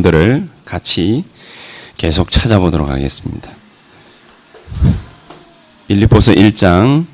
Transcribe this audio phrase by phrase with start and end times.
[0.00, 1.24] 내용들을 같이
[1.96, 3.50] 계속 찾아보도록 하겠습니다.
[5.88, 7.06] 빌리포스 1장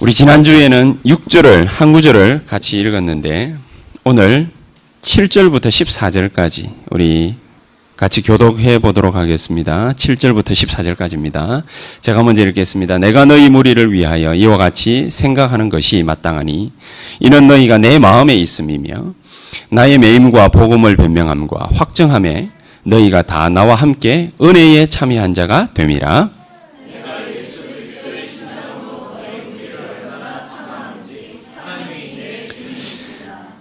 [0.00, 3.56] 우리 지난주에는 6절을 한 구절을 같이 읽었는데
[4.04, 4.50] 오늘
[5.02, 7.34] 7절부터 14절까지 우리
[7.96, 9.92] 같이 교독해 보도록 하겠습니다.
[9.92, 11.64] 7절부터 14절까지입니다.
[12.00, 12.98] 제가 먼저 읽겠습니다.
[12.98, 16.72] 내가 너희 무리를 위하여 이와 같이 생각하는 것이 마땅하니
[17.20, 19.14] 이는 너희가 내 마음에 있음이며
[19.70, 22.50] 나의 매임과 복음을 변명함과 확정함에
[22.84, 26.30] 너희가 다 나와 함께 은혜에 참여한 자가 됨이라.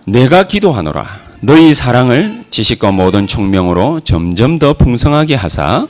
[0.06, 1.06] 내가 기도하노라.
[1.42, 5.88] 너희 사랑을 지식과 모든 총명으로 점점 더 풍성하게 하사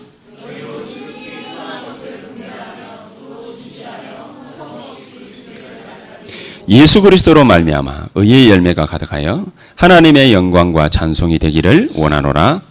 [6.70, 9.46] 예수 그리스도로 말미암아 의의 열매가 가득하여
[9.76, 12.62] 하나님의 영광과 찬송이 되기를 원하노라.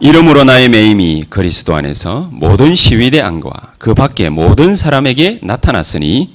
[0.00, 6.34] 이름으로 나의 매임이 그리스도 안에서 모든 시위대 안과 그 밖에 모든 사람에게 나타났으니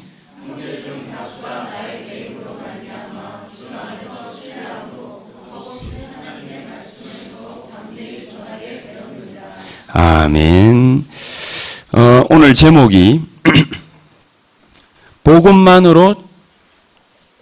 [10.02, 11.04] 아멘.
[11.92, 13.20] 어, 오늘 제목이
[15.26, 16.16] 복음만으로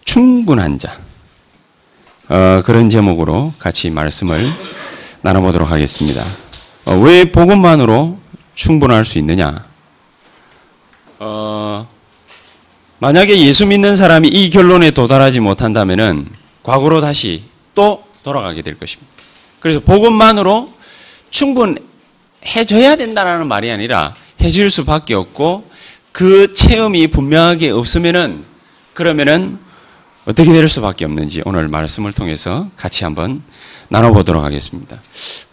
[0.04, 0.98] 충분한 자.
[2.30, 4.52] 어, 그런 제목으로 같이 말씀을
[5.22, 6.26] 나눠보도록 하겠습니다.
[6.86, 8.18] 어, 왜 복음만으로
[8.56, 9.64] 충분할 수 있느냐?
[11.20, 11.88] 어,
[12.98, 16.28] 만약에 예수 믿는 사람이 이 결론에 도달하지 못한다면은
[16.64, 17.44] 과거로 다시
[17.76, 19.14] 또 돌아가게 될 것입니다.
[19.60, 20.74] 그래서 복음만으로
[21.30, 21.86] 충분
[22.46, 25.70] 해져야 된다는 말이 아니라 해질 수밖에 없고
[26.12, 28.44] 그 체험이 분명하게 없으면은
[28.94, 29.60] 그러면은
[30.26, 33.44] 어떻게 될 수밖에 없는지 오늘 말씀을 통해서 같이 한번
[33.90, 35.00] 나눠보도록 하겠습니다.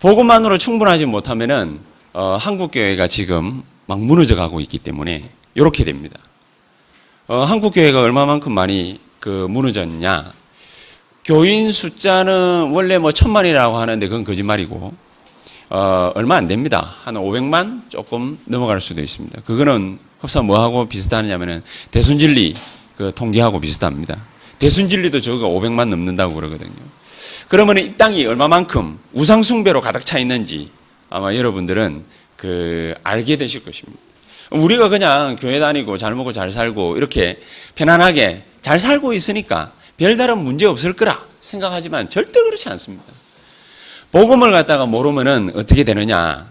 [0.01, 1.81] 복음만으로 충분하지 못하면은
[2.13, 6.19] 어, 한국 교회가 지금 막 무너져 가고 있기 때문에 이렇게 됩니다.
[7.27, 10.33] 어, 한국 교회가 얼마만큼 많이 그 무너졌냐?
[11.25, 14.93] 교인 숫자는 원래 뭐 천만이라고 하는데 그건 거짓말이고
[15.71, 16.95] 어, 얼마 안 됩니다.
[17.05, 19.43] 한 500만 조금 넘어갈 수도 있습니다.
[19.43, 22.55] 그거는 흡사 뭐하고 비슷하냐면은 대순진리
[22.97, 24.23] 그 통계하고 비슷합니다.
[24.59, 26.73] 대순진리도 저거 500만 넘는다고 그러거든요.
[27.49, 30.71] 그러면 이 땅이 얼마만큼 우상숭배로 가득 차 있는지
[31.11, 32.05] 아마 여러분들은
[32.37, 33.99] 그 알게 되실 것입니다.
[34.51, 37.39] 우리가 그냥 교회 다니고 잘 먹고 잘 살고 이렇게
[37.75, 43.05] 편안하게 잘 살고 있으니까 별다른 문제 없을 거라 생각하지만 절대 그렇지 않습니다.
[44.15, 46.47] 복음을 갖다가 모르면은 어떻게 되느냐?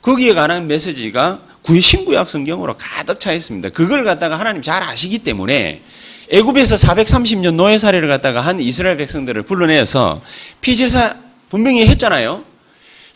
[0.00, 1.40] 거기에 관한 메시지가
[1.78, 3.68] 신구약 성경으로 가득 차 있습니다.
[3.68, 5.82] 그걸 갖다가 하나님 잘 아시기 때문에
[6.30, 10.18] 애굽에서 430년 노예살이를 갖다가 한 이스라엘 백성들을 불러내서
[10.62, 11.16] 피제사
[11.50, 12.44] 분명히 했잖아요.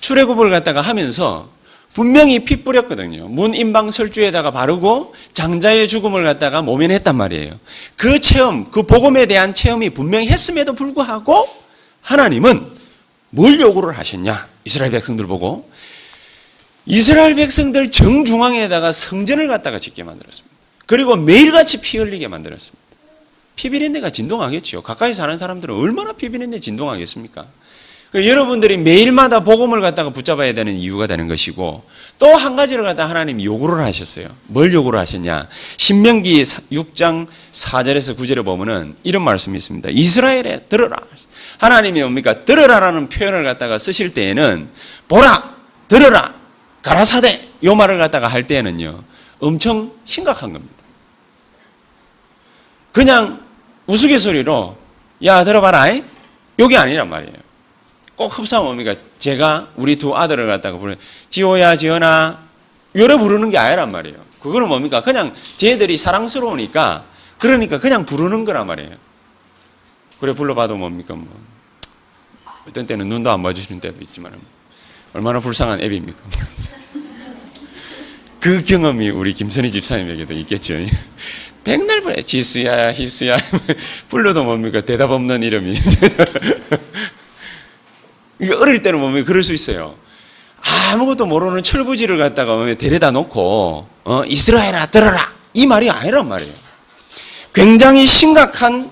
[0.00, 1.48] 출애굽을 갖다가 하면서
[1.94, 3.28] 분명히 피 뿌렸거든요.
[3.28, 7.54] 문 임방 설주에다가 바르고 장자의 죽음을 갖다가 모면했단 말이에요.
[7.96, 11.48] 그 체험, 그 복음에 대한 체험이 분명히 했음에도 불구하고
[12.02, 12.81] 하나님은
[13.34, 14.46] 뭘 요구를 하셨냐?
[14.66, 15.68] 이스라엘 백성들 보고
[16.84, 20.54] 이스라엘 백성들 정중앙에다가 성전을 갖다가 짓게 만들었습니다.
[20.86, 22.78] 그리고 매일같이 피 흘리게 만들었습니다.
[23.56, 24.82] 피비린내가 진동하겠죠.
[24.82, 27.46] 가까이 사는 사람들은 얼마나 피비린내 진동하겠습니까?
[28.12, 31.82] 그 여러분들이 매일마다 복음을 갖다가 붙잡아야 되는 이유가 되는 것이고
[32.18, 34.28] 또 한 가지를 갖다 하나님 요구를 하셨어요.
[34.44, 35.48] 뭘 요구를 하셨냐?
[35.78, 39.88] 신명기 6장 4절에서 9절에 보면은 이런 말씀이 있습니다.
[39.90, 40.96] 이스라엘에 들어라.
[41.58, 42.44] 하나님이 뭡니까?
[42.44, 44.68] 들어라라는 표현을 갖다가 쓰실 때에는
[45.08, 45.54] 보라,
[45.88, 46.34] 들어라,
[46.82, 49.02] 가라사대 요 말을 갖다가 할 때에는요.
[49.40, 50.74] 엄청 심각한 겁니다.
[52.92, 53.40] 그냥
[53.86, 54.76] 우스갯소리로
[55.24, 55.94] 야 들어봐라
[56.58, 57.41] 요게 아니란 말이에요.
[58.16, 58.94] 꼭 흡사하면 뭡니까?
[59.18, 60.96] 제가 우리 두 아들을 갖다가 부르
[61.28, 62.42] 지호야 지연아
[62.96, 64.18] 요래 부르는 게 아니란 말이에요.
[64.40, 65.00] 그거는 뭡니까?
[65.00, 67.06] 그냥 쟤들이 사랑스러우니까
[67.38, 68.90] 그러니까 그냥 부르는 거란 말이에요.
[70.20, 71.28] 그래 불러봐도 뭡니까 뭐
[72.68, 74.38] 어떤 때는 눈도 안 봐주시는 때도 있지만
[75.14, 76.18] 얼마나 불쌍한 앱입니까?
[78.40, 80.74] 그 경험이 우리 김선희 집사님에게도 있겠죠.
[81.64, 83.36] 백날 불러 지수야 희수야
[84.10, 85.78] 불러도 뭡니까 대답 없는 이름이
[88.42, 89.94] 이게 어릴 때는 뭡니까 그럴 수 있어요.
[90.92, 95.32] 아무것도 모르는 철부지를 갖다가 데려다 놓고 어, 이스라엘아 들어라!
[95.54, 96.52] 이 말이 아니란 말이에요.
[97.52, 98.90] 굉장히 심각한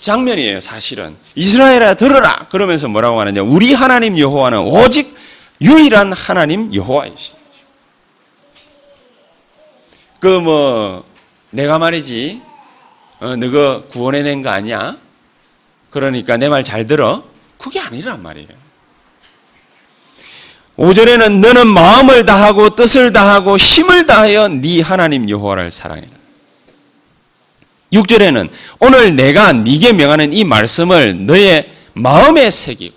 [0.00, 1.16] 장면이에요 사실은.
[1.34, 2.46] 이스라엘아 들어라!
[2.50, 3.42] 그러면서 뭐라고 하느냐.
[3.42, 5.16] 우리 하나님 여호와는 오직
[5.62, 7.32] 유일한 하나님 여호와이시
[10.20, 11.04] 그 뭐
[11.50, 12.40] 내가 말이지
[13.20, 14.96] 어, 너가 구원해낸 거 아니야?
[15.90, 17.24] 그러니까 내 말 잘 들어.
[17.58, 18.48] 그게 아니란 말이에요.
[20.80, 26.08] 5절에는 너는 마음을 다하고 뜻을 다하고 힘을 다하여 네 하나님 여호와를 사랑해라.
[27.92, 28.48] 6절에는
[28.78, 32.96] 오늘 내가 네게 명하는 이 말씀을 너의 마음에 새기고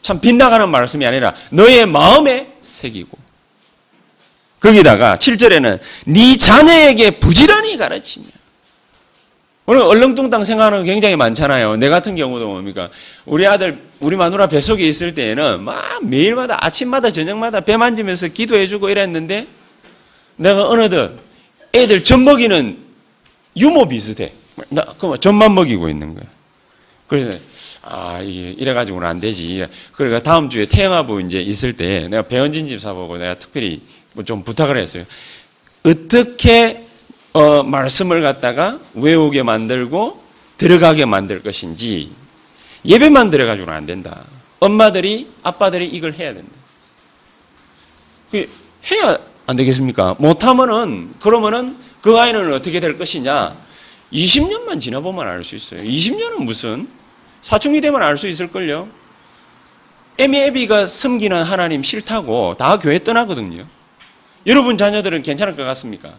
[0.00, 3.18] 참 빗나가는 말씀이 아니라 너의 마음에 새기고
[4.60, 8.26] 거기다가 7절에는 네 자녀에게 부지런히 가르치며
[9.66, 11.76] 오늘 얼렁뚱땅 생각하는 거 굉장히 많잖아요.
[11.76, 12.90] 내 같은 경우도 뭡니까?
[13.24, 19.46] 우리 아들, 우리 마누라 뱃속에 있을 때에는 막 매일마다 아침마다 저녁마다 배 만지면서 기도해주고 이랬는데
[20.36, 21.12] 내가 어느덧
[21.72, 22.76] 애들 젖 먹이는
[23.56, 24.32] 유모 비슷해.
[24.68, 26.24] 나, 그럼 젖만 먹이고 있는 거야.
[27.06, 27.38] 그래서,
[27.82, 29.64] 아, 이게 이래가지고는 안 되지.
[29.92, 33.80] 그러니까 다음 주에 태영아부 이제 있을 때 내가 배현진 집사보고 내가 특별히
[34.26, 35.04] 좀 부탁을 했어요.
[35.84, 36.83] 어떻게
[37.34, 40.22] 어, 말씀을 갖다가 외우게 만들고
[40.56, 42.12] 들어가게 만들 것인지
[42.86, 44.24] 예배만 들어가지고는 안 된다.
[44.60, 46.50] 엄마들이 아빠들이 이걸 해야 된다.
[48.30, 48.48] 그
[48.90, 50.14] 해야 안 되겠습니까?
[50.20, 53.56] 못하면은 그러면은 그 아이는 어떻게 될 것이냐?
[54.12, 55.82] 20년만 지나보면 알 수 있어요.
[55.82, 56.88] 20년은 무슨
[57.42, 58.86] 사춘기 되면 알 수 있을걸요.
[60.18, 63.64] 에미 에비가 섬기는 하나님 싫다고 다 교회 떠나거든요.
[64.46, 66.14] 여러분 자녀들은 괜찮을 것 같습니까?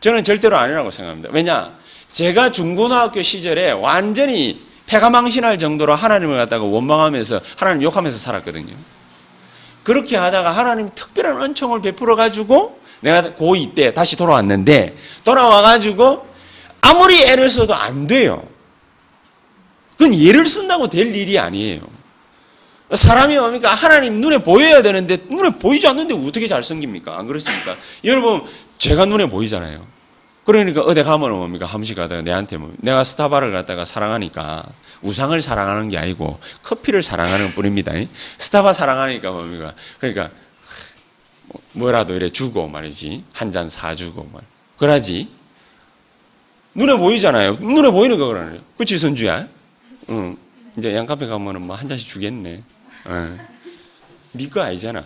[0.00, 1.30] 저는 절대로 아니라고 생각합니다.
[1.32, 1.74] 왜냐?
[2.12, 8.74] 제가 중고등학교 시절에 완전히 폐가 망신할 정도로 하나님을 갖다가 원망하면서 하나님 욕하면서 살았거든요.
[9.84, 16.26] 그렇게 하다가 하나님 특별한 은총을 베풀어 가지고 내가 고2 때 다시 돌아왔는데 돌아와 가지고
[16.80, 18.42] 아무리 애를 써도 안 돼요.
[19.96, 21.82] 그건 예를 쓴다고 될 일이 아니에요.
[22.92, 23.74] 사람이 뭡니까?
[23.74, 27.16] 하나님 눈에 보여야 되는데 눈에 보이지 않는데 어떻게 잘 섬깁니까?
[27.16, 27.76] 안 그렇습니까?
[28.04, 28.42] 여러분
[28.80, 29.86] 제가 눈에 보이잖아요.
[30.46, 31.66] 그러니까 어디 가면 뭡니까?
[31.66, 34.64] 함식 가다가 내한테 뭐 내가 스타바를 갖다가 사랑하니까
[35.02, 37.92] 우상을 사랑하는 게 아니고 커피를 사랑하는 뿐입니다.
[38.38, 39.72] 스타바 사랑하니까 뭡니까?
[40.00, 40.30] 그러니까
[41.46, 44.42] 뭐 뭐라도 이래 주고 말이지 한 잔 사주고 말
[44.78, 45.28] 그러지
[46.74, 47.58] 눈에 보이잖아요.
[47.60, 48.62] 눈에 보이는 거 그러네요.
[48.78, 49.46] 그치 선주야?
[50.08, 50.38] 응.
[50.78, 52.62] 이제 양카페 가면은 뭐 한 잔씩 주겠네.
[53.04, 53.36] 어.
[54.34, 55.02] 니거 아니잖아.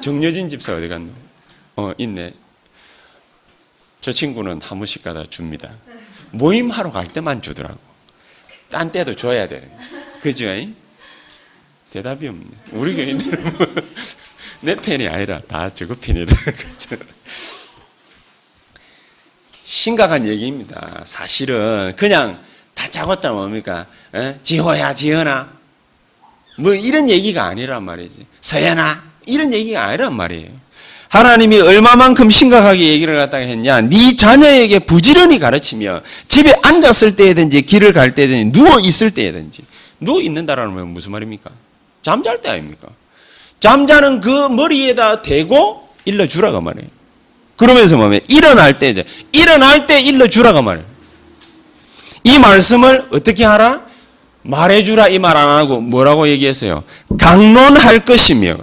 [0.00, 1.10] 정여진 집사 어디 갔노?
[1.76, 2.34] 어 있네.
[4.02, 5.70] 저 친구는 한 번씩 가다 줍니다.
[6.32, 7.78] 모임하러 갈 때만 주더라고.
[8.68, 9.70] 딴 때도 줘야 돼.
[10.20, 10.46] 그죠?
[11.90, 12.44] 대답이 없네.
[12.72, 13.66] 우리 교인들은 뭐
[14.60, 16.34] 내 팬이 아니라 다 저거 팬이라.
[16.44, 16.96] 그죠?
[19.62, 21.02] 심각한 얘기입니다.
[21.04, 22.42] 사실은 그냥
[22.74, 23.86] 다짜고짜 뭡니까?
[24.14, 24.36] 에?
[24.42, 25.52] 지호야, 지연아.
[26.58, 28.26] 뭐 이런 얘기가 아니란 말이지.
[28.40, 29.12] 서연아.
[29.26, 30.50] 이런 얘기가 아니란 말이에요.
[31.16, 33.82] 하나님이 얼마만큼 심각하게 얘기를 갖다가 했냐?
[33.82, 39.62] 네 자녀에게 부지런히 가르치며 집에 앉았을 때든지 길을 갈 때든지 누워 있을 때든지
[40.00, 41.50] 누워 있는다라는 건 무슨 말입니까?
[42.00, 42.88] 잠잘 때 아닙니까?
[43.60, 46.88] 잠자는 그 머리에다 대고 일러 주라가 말이에요.
[47.56, 50.86] 그러면서 뭐면 일어날 때 이제 일어날 때 일러 주라가 말이에요.
[52.24, 53.82] 이 말씀을 어떻게 하라?
[54.44, 56.84] 말해주라 이 말 안 하고 뭐라고 얘기했어요?
[57.18, 58.56] 강론할 것이며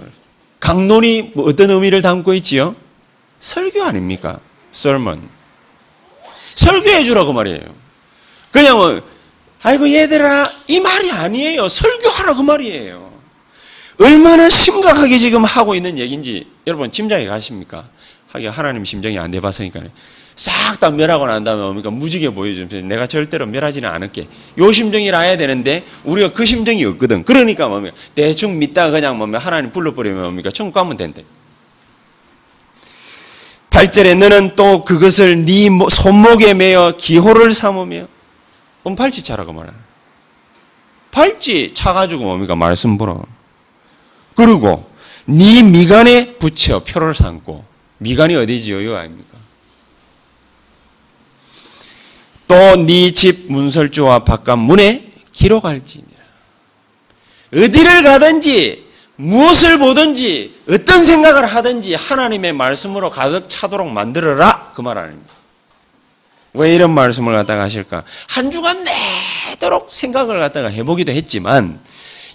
[0.60, 2.76] 강론이 뭐 어떤 의미를 담고 있지요?
[3.40, 4.38] 설교 아닙니까?
[4.72, 5.28] 설먼.
[6.54, 7.74] 설교해 주라고 말이에요.
[8.52, 9.00] 그냥 뭐,
[9.62, 11.68] 아이고 얘들아 이 말이 아니에요.
[11.68, 13.10] 설교하라고 말이에요.
[13.98, 17.86] 얼마나 심각하게 지금 하고 있는 얘기인지 여러분 짐작이 가십니까?
[18.28, 19.90] 하긴 하나님 심정이 안 돼봐서니까요.
[20.40, 21.90] 싹 다 멸하고 난 다음에 뭡니까?
[21.90, 24.26] 무지개 보여주면서 내가 절대로 멸하지는 않을게.
[24.56, 27.24] 요 심정이 나야 되는데 우리가 그 심정이 없거든.
[27.24, 27.94] 그러니까 뭡니까?
[28.14, 29.38] 대충 믿다가 그냥 뭡니까?
[29.38, 30.48] 하나님 불러버리면 뭡니까?
[30.50, 31.24] 천국 가면 된대.
[33.68, 38.08] 8절에 너는 또 그것을 네 손목에 매어 기호를 삼으며
[38.86, 39.78] 음 팔찌 차라고 말하는
[41.10, 42.56] 팔찌 차가지고 뭡니까?
[42.56, 43.22] 말씀 보러.
[44.34, 44.90] 그리고
[45.26, 47.62] 네 미간에 붙여 표를 삼고
[47.98, 48.82] 미간이 어디지요?
[48.86, 49.49] 요 아닙니까?
[52.50, 56.10] 또 네 집 문설주와 바깥 문에 기록할지니라.
[57.54, 65.32] 어디를 가든지 무엇을 보든지 어떤 생각을 하든지 하나님의 말씀으로 가득 차도록 만들어라 그 말 아닙니다.
[66.54, 68.02] 왜 이런 말씀을 갖다가 하실까?
[68.28, 71.78] 한 주간 내도록 생각을 갖다가 해보기도 했지만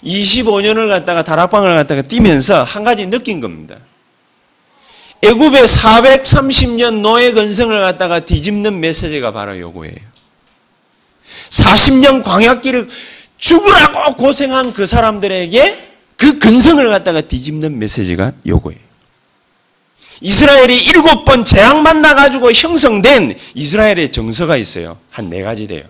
[0.02, 3.76] 25년을 갖다가 다락방을 갖다가 뛰면서 한 가지 느낀 겁니다.
[5.22, 10.05] 애굽의 430년 노예 건성을 갖다가 뒤집는 메시지가 바로 요거예요.
[11.50, 12.88] 40년 광약길을
[13.38, 18.80] 죽으라고 고생한 그 사람들에게 그 근성을 갖다가 뒤집는 메시지가 요거예요.
[20.22, 24.98] 이스라엘이 일곱 번 재앙 만나가지고 형성된 이스라엘의 정서가 있어요.
[25.10, 25.84] 한 네 가지 돼요.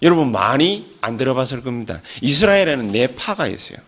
[0.00, 2.00] 여러분 많이 안 들어봤을 겁니다.
[2.22, 3.78] 이스라엘에는 네 파가 있어요.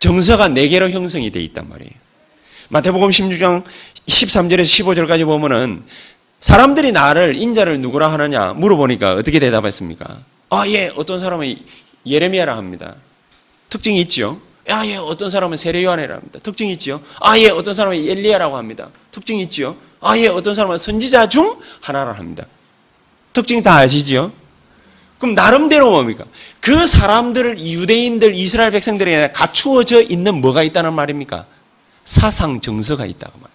[0.00, 1.92] 정서가 네 개로 형성이 돼 있단 말이에요.
[2.68, 3.64] 마태복음 16장
[4.06, 5.82] 13절에서 15절까지 보면은
[6.42, 10.04] 사람들이 나를 인자를 누구라 하느냐 물어보니까 어떻게 대답했습니까?
[10.50, 11.56] 아, 예, 어떤 사람은
[12.04, 12.96] 예레미야라 합니다.
[13.70, 14.40] 특징이 있죠.
[14.68, 16.40] 아, 예, 어떤 사람은 세례요한이라 합니다.
[16.42, 17.00] 특징이 있죠.
[17.20, 18.90] 아, 예, 어떤 사람은 엘리야라고 합니다.
[19.12, 19.76] 특징이 있죠.
[20.00, 22.44] 아, 예, 어떤 사람은 선지자 중 하나라 합니다.
[23.32, 24.32] 특징 다 아시죠?
[25.18, 26.24] 그럼 나름대로 뭡니까?
[26.60, 31.46] 그 사람들, 유대인들, 이스라엘 백성들에게 갖추어져 있는 뭐가 있다는 말입니까?
[32.04, 33.52] 사상 정서가 있다고 말이에요.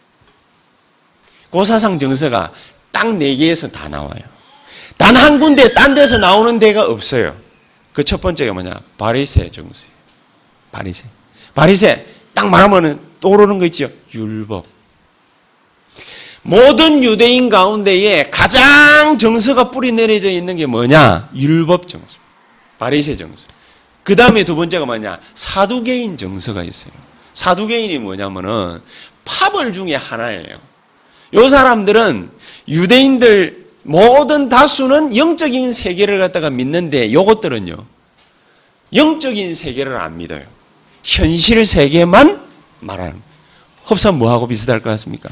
[1.51, 2.51] 그 사상 정서가
[2.97, 4.21] 딱 네 개에서 다 나와요.
[4.97, 7.35] 단 한 군데 딴 데서 나오는 데가 없어요.
[7.93, 8.73] 그 첫 번째가 뭐냐?
[8.97, 9.91] 바리새 정서예요.
[10.71, 11.03] 바리새.
[11.53, 13.89] 바리새 딱 말하면은 떠오르는 거 있죠.
[14.13, 14.65] 율법.
[16.43, 21.29] 모든 유대인 가운데에 가장 정서가 뿌리 내려져 있는 게 뭐냐?
[21.35, 22.17] 율법 정서.
[22.79, 23.47] 바리새 정서.
[24.03, 25.19] 그 다음에 두 번째가 뭐냐?
[25.33, 26.93] 사두개인 정서가 있어요.
[27.33, 28.81] 사두개인이 뭐냐면은
[29.25, 30.55] 파벌 중에 하나예요.
[31.33, 32.29] 요 사람들은
[32.67, 37.77] 유대인들 모든 다수는 영적인 세계를 갖다가 믿는데 요것들은요.
[38.93, 40.43] 영적인 세계를 안 믿어요.
[41.03, 42.41] 현실 세계만
[42.81, 43.21] 말하는.
[43.85, 45.29] 흡사 뭐하고 비슷할 것 같습니까?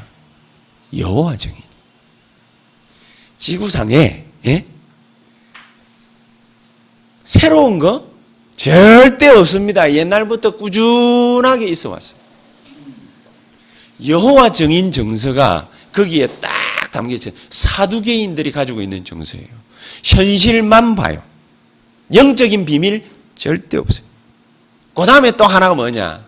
[0.98, 1.62] 여호와 정인.
[3.38, 4.65] 지구상에 예?
[7.25, 8.08] 새로운 거
[8.56, 9.92] 절대 없습니다.
[9.92, 12.18] 옛날부터 꾸준하게 있어 왔어요.
[14.06, 17.33] 여호와 정인 정서가 거기에 딱 담겨 있어요.
[17.49, 19.47] 사두개인들이 가지고 있는 정서예요.
[20.03, 21.23] 현실만 봐요.
[22.13, 24.05] 영적인 비밀 절대 없어요.
[24.93, 26.25] 그 다음에 또 하나가 뭐냐?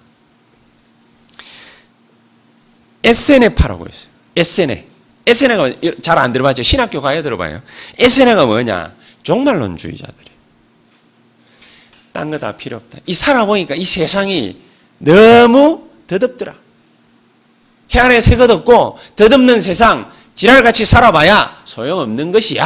[3.04, 4.10] SNF라고 있어요.
[4.36, 4.86] SNF.
[5.26, 6.64] SNF가 잘 안 들어봤죠?
[6.64, 7.62] 신학교 가야 들어봐요.
[7.98, 8.94] SNF가 뭐냐?
[9.24, 10.38] 종말론주의자들이에요.
[12.14, 13.00] 딴거 다 필요 없다.
[13.06, 14.58] 이 살아보니까 이 세상이
[14.98, 16.56] 너무 더덥더라.
[17.96, 22.66] 해 안에 새것 없고 더없는 세상 지랄같이 살아봐야 소용없는 것이야.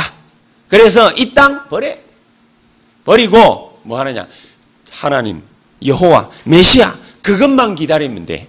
[0.67, 1.93] 그래서 이 땅 버려.
[3.03, 4.27] 버리고 뭐 하느냐?
[4.91, 5.41] 하나님,
[5.85, 8.43] 여호와, 메시아 그것만 기다리면 돼.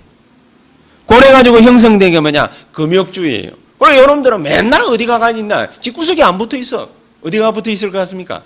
[1.07, 2.50] 그래 가지고 형성된 게 뭐냐?
[2.73, 3.52] 금욕주의예요.
[3.79, 5.69] 그래 여러분들은 맨날 어디 가 가 있나?
[5.81, 6.88] 집구석에 안 붙어 있어.
[7.25, 8.43] 어디가 붙어 있을 것 같습니까?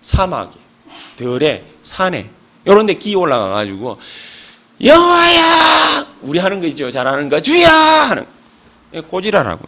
[0.00, 0.56] 사막에,
[1.16, 2.30] 들에, 산에
[2.64, 3.98] 이런 데 기 올라가 가지고
[4.82, 6.06] 여호와야!
[6.22, 6.90] 우리 하는 거 있죠.
[6.90, 7.40] 잘하는 거.
[7.40, 7.70] 주야!
[8.10, 8.24] 하는
[9.08, 9.64] 꼬지라라고.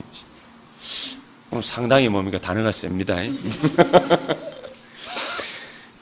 [1.51, 2.39] 오늘 상당히 뭡니까?
[2.39, 3.17] 단어가 셉니다.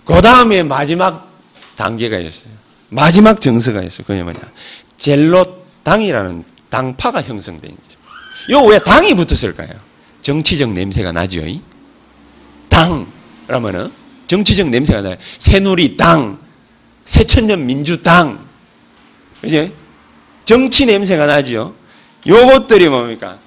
[0.04, 1.28] 그 다음에 마지막
[1.76, 2.50] 단계가 있어요.
[2.90, 4.06] 마지막 정서가 있어요.
[4.06, 4.38] 그게 뭐냐.
[4.96, 7.98] 젤롯당이라는 당파가 형성된 거죠.
[8.50, 9.68] 요 왜 당이 붙었을까요?
[10.22, 11.40] 정치적 냄새가 나죠.
[12.68, 13.06] 당,
[13.46, 13.90] 그러면은
[14.26, 15.16] 정치적 냄새가 나요.
[15.38, 16.38] 새누리당,
[17.04, 18.47] 새천년 민주당,
[19.40, 19.72] 그지?
[20.44, 21.74] 정치 냄새가 나죠.
[22.26, 23.38] 요것들이 뭡니까?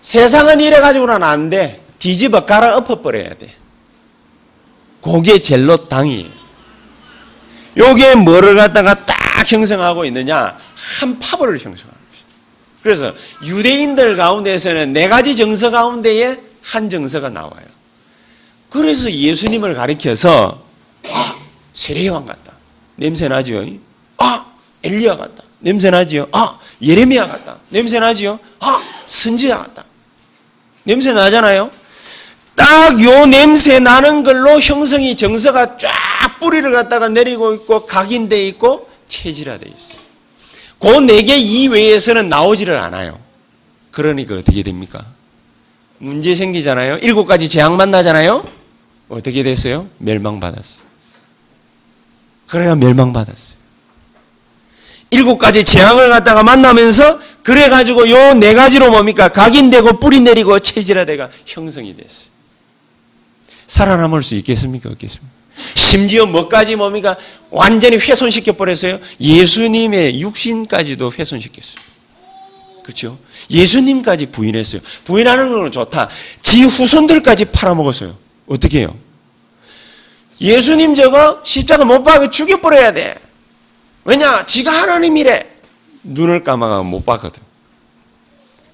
[0.00, 1.82] 세상은 이래가지고는 안 돼.
[1.98, 3.54] 뒤집어 갈아 엎어버려야 돼.
[5.02, 6.28] 그게 젤롯 당이에요.
[7.76, 9.16] 요게 뭐를 갖다가 딱
[9.50, 10.56] 형성하고 있느냐?
[11.00, 12.26] 한 파벌을 형성하는 것이죠.
[12.82, 13.14] 그래서
[13.44, 17.66] 유대인들 가운데서는 네 가지 정서 가운데에 한 정서가 나와요.
[18.70, 20.62] 그래서 예수님을 가리켜서
[21.08, 21.36] 아,
[21.72, 22.52] 세례요한 같다.
[22.96, 23.64] 냄새 나죠?
[24.18, 24.45] 아,
[24.86, 25.42] 엘리야 같다.
[25.58, 26.28] 냄새 나지요?
[26.32, 27.58] 아, 예레미야 같다.
[27.70, 28.38] 냄새 나지요?
[28.60, 29.84] 아, 선지자 같다.
[30.84, 31.70] 냄새 나잖아요?
[32.54, 35.90] 딱 요 냄새 나는 걸로 형성이 정서가 쫙
[36.40, 39.98] 뿌리를 갖다가 내리고 있고 각인돼 있고 체질화돼 있어요.
[40.78, 43.18] 그네개 이외에서는 나오지를 않아요.
[43.90, 45.04] 그러니까 어떻게 됩니까?
[45.98, 46.98] 문제 생기잖아요.
[46.98, 48.44] 일곱 가지 재앙 만나잖아요.
[49.08, 49.88] 어떻게 됐어요?
[49.98, 50.84] 멸망받았어요.
[52.46, 53.56] 그래야 멸망받았어요.
[55.10, 59.28] 일곱 가지 재앙을 갖다가 만나면서 그래가지고 요 네 가지로 뭡니까?
[59.28, 62.26] 각인되고 뿌리 내리고 체질화대가 형성이 됐어요.
[63.66, 64.90] 살아남을 수 있겠습니까?
[64.90, 65.34] 없겠습니까?
[65.74, 67.16] 심지어 뭐까지 뭡니까?
[67.50, 68.98] 완전히 훼손시켜 버렸어요.
[69.20, 71.76] 예수님의 육신까지도 훼손시켰어요.
[72.82, 73.18] 그렇죠?
[73.50, 74.80] 예수님까지 부인했어요.
[75.04, 76.08] 부인하는 건 좋다.
[76.42, 78.16] 지 후손들까지 팔아먹었어요.
[78.46, 78.96] 어떻게 해요?
[80.40, 83.14] 예수님 저거 십자가 못 박아 죽여버려야 돼.
[84.06, 84.46] 왜냐?
[84.46, 85.56] 지가 하나님이래.
[86.04, 87.42] 눈을 감아가 못 봤거든.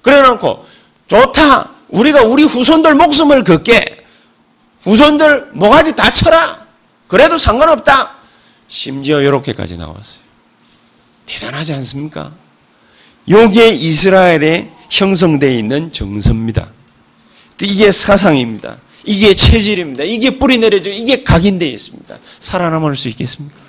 [0.01, 0.65] 그래 놓고,
[1.07, 1.71] 좋다.
[1.89, 4.05] 우리가 우리 후손들 목숨을 걷게.
[4.81, 6.65] 후손들 모가지 다 쳐라.
[7.07, 8.15] 그래도 상관없다.
[8.67, 10.23] 심지어 이렇게까지 나왔어요.
[11.25, 12.31] 대단하지 않습니까?
[13.29, 16.69] 요게 이스라엘에 형성되어 있는 정서입니다.
[17.61, 18.77] 이게 사상입니다.
[19.05, 20.03] 이게 체질입니다.
[20.03, 22.17] 이게 뿌리 내려져 이게 각인되어 있습니다.
[22.39, 23.62] 살아남을 수 있겠습니까?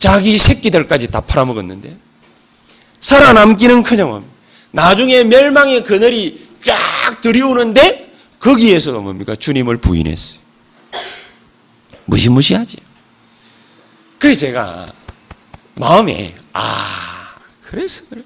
[0.00, 1.92] 자기 새끼들까지 다 팔아먹었는데
[3.00, 4.24] 살아남기는 커녕
[4.72, 9.36] 나중에 멸망의 그늘이 쫙 들이오는데 거기에서도 뭡니까?
[9.36, 10.40] 주님을 부인했어요.
[12.06, 12.78] 무시무시하지.
[14.18, 14.92] 그래서 제가
[15.74, 18.22] 마음에 아 그래서 그래.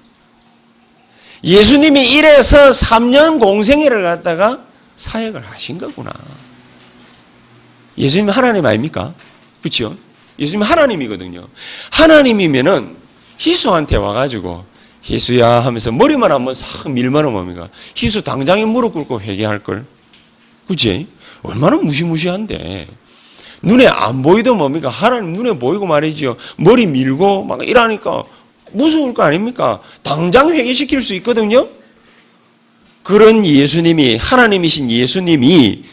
[1.43, 4.65] 예수님이 이래서 3년 공생애를 갖다가
[4.95, 6.11] 사역을 하신 거구나.
[7.97, 9.13] 예수님 하나님 아닙니까?
[9.61, 9.97] 그렇죠?
[10.39, 11.47] 예수님 하나님이거든요.
[11.91, 12.95] 하나님이면은
[13.37, 14.65] 희수한테 와가지고
[15.03, 17.67] 희수야 하면서 머리만 한번 싹 밀면 뭡니까?
[17.95, 19.85] 희수 당장에 무릎 꿇고 회개할 걸.
[20.67, 21.07] 그치?
[21.43, 22.87] 얼마나 무시무시한데.
[23.61, 24.89] 눈에 안 보이도 뭡니까?
[24.89, 26.35] 하나님 눈에 보이고 말이죠.
[26.57, 28.23] 머리 밀고 막 이러니까
[28.71, 29.79] 무서울 거 아닙니까?
[30.01, 31.67] 당장 회개시킬 수 있거든요?
[33.03, 35.83] 그런 예수님이, 하나님이신 예수님이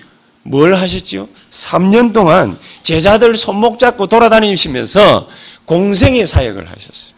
[0.44, 1.28] 뭘 하셨지요?
[1.50, 5.28] 3년 동안 제자들 손목 잡고 돌아다니시면서
[5.64, 7.12] 공생의 사역을 하셨어요.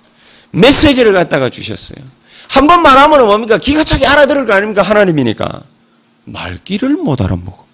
[0.50, 2.04] 메시지를 갖다가 주셨어요.
[2.48, 3.58] 한 번 말하면 뭡니까?
[3.58, 4.82] 기가 차게 알아들을 거 아닙니까?
[4.82, 5.62] 하나님이니까.
[6.24, 7.64] 말귀를 못 알아보고.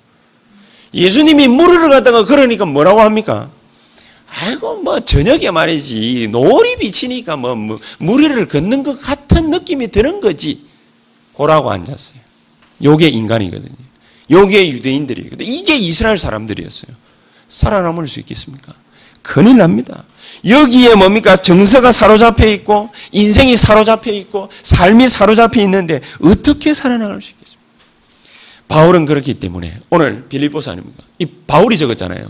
[0.95, 3.50] 예수님이 무리를 갖다가 그러니까 뭐라고 합니까?
[4.33, 10.64] 아이고 뭐 저녁에 말이지 노을이 비치니까 뭐, 뭐 무리를 걷는 것 같은 느낌이 드는 거지.
[11.33, 12.19] 고라고 앉았어요.
[12.83, 13.75] 요게 인간이거든요.
[14.31, 15.49] 요게 유대인들이거든요.
[15.51, 16.95] 이게 이스라엘 사람들이었어요.
[17.49, 18.73] 살아남을 수 있겠습니까?
[19.23, 20.05] 큰일 납니다.
[20.49, 21.37] 여기에 뭡니까?
[21.37, 27.61] 정서가 사로잡혀 있고, 인생이 사로잡혀 있고, 삶이 사로잡혀 있는데, 어떻게 살아나갈 수 있겠습니까?
[28.69, 31.03] 바울은 그렇기 때문에, 오늘 빌립보스 아닙니까?
[31.19, 32.25] 이 바울이 적었잖아요.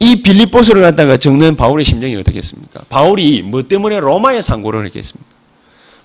[0.00, 2.84] 이 빌립보스를 갖다가 적는 바울의 심정이 어떻겠습니까?
[2.88, 5.34] 바울이 뭐 때문에 로마에 상고를 했겠습니까?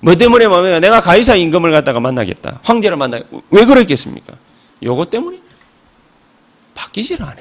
[0.02, 2.60] 뭐 때문에 뭐 내가 가이사 임금을 갖다가 만나겠다.
[2.64, 3.20] 황제를 만나.
[3.50, 4.34] 왜 그랬겠습니까?
[4.84, 5.40] 요거 때문에
[6.74, 7.36] 바뀌질 않아.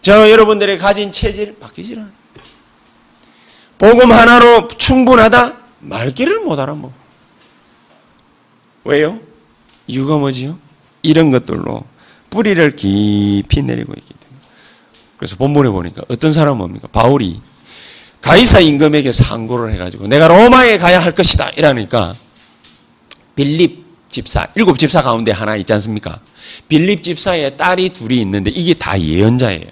[0.00, 2.10] 저 여러분들의 가진 체질 바뀌질 않아.
[3.78, 5.56] 복음 하나로 충분하다?
[5.80, 6.92] 말귀를 못 알아먹어.
[8.84, 9.20] 왜요?
[9.86, 10.58] 이유가 뭐지요?
[11.02, 11.84] 이런 것들로
[12.30, 14.40] 뿌리를 깊이 내리고 있기 때문에.
[15.16, 16.88] 그래서 본문에 보니까 어떤 사람은 뭡니까?
[16.90, 17.40] 바울이
[18.20, 22.14] 가이사 임금에게 상고를 해가지고 내가 로마에 가야 할 것이다 이러니까
[23.34, 23.81] 빌립
[24.12, 26.20] 집사 일곱 집사 가운데 하나 있지 않습니까?
[26.68, 29.66] 빌립 집사의 딸이 둘이 있는데 이게 다 예언자예요.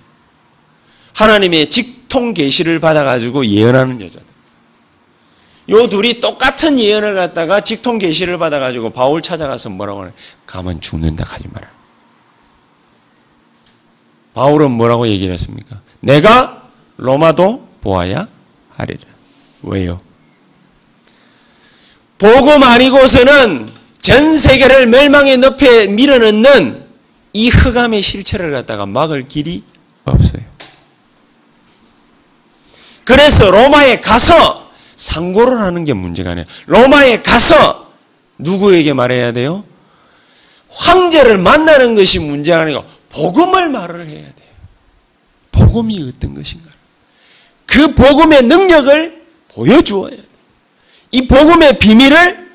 [1.14, 4.26] 하나님의 직통 계시를 받아가지고 예언하는 여자들.
[5.68, 10.12] 요 둘이 똑같은 예언을 갖다가 직통 계시를 받아가지고 바울 찾아가서 뭐라고 하냐?
[10.46, 11.68] 가면 죽는다 하지 마라.
[14.32, 15.82] 바울은 뭐라고 얘기를 했습니까?
[16.00, 18.26] 내가 로마도 보아야
[18.70, 19.02] 하리라.
[19.62, 20.00] 왜요?
[22.16, 26.86] 복음 아니고서는 전 세계를 멸망의 늪에 밀어넣는
[27.32, 29.62] 이 흑암의 실체를 갖다가 막을 길이
[30.04, 30.42] 없어요.
[33.04, 36.46] 그래서 로마에 가서 상고를 하는 게 문제가 아니에요.
[36.66, 37.92] 로마에 가서
[38.38, 39.64] 누구에게 말해야 돼요?
[40.68, 44.50] 황제를 만나는 것이 문제가 아니고 복음을 말을 해야 돼요.
[45.52, 46.70] 복음이 어떤 것인가?
[47.66, 50.22] 그 복음의 능력을 보여주어야 돼.
[51.12, 52.49] 이 복음의 비밀을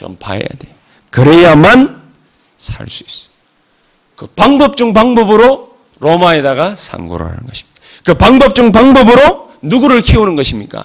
[0.00, 0.74] 전파해야 돼.
[1.10, 2.00] 그래야만
[2.56, 3.28] 살 수 있어.
[4.16, 7.80] 그 방법 중 방법으로 로마에다가 상고를 하는 것입니다.
[8.04, 10.84] 그 방법 중 방법으로 누구를 키우는 것입니까?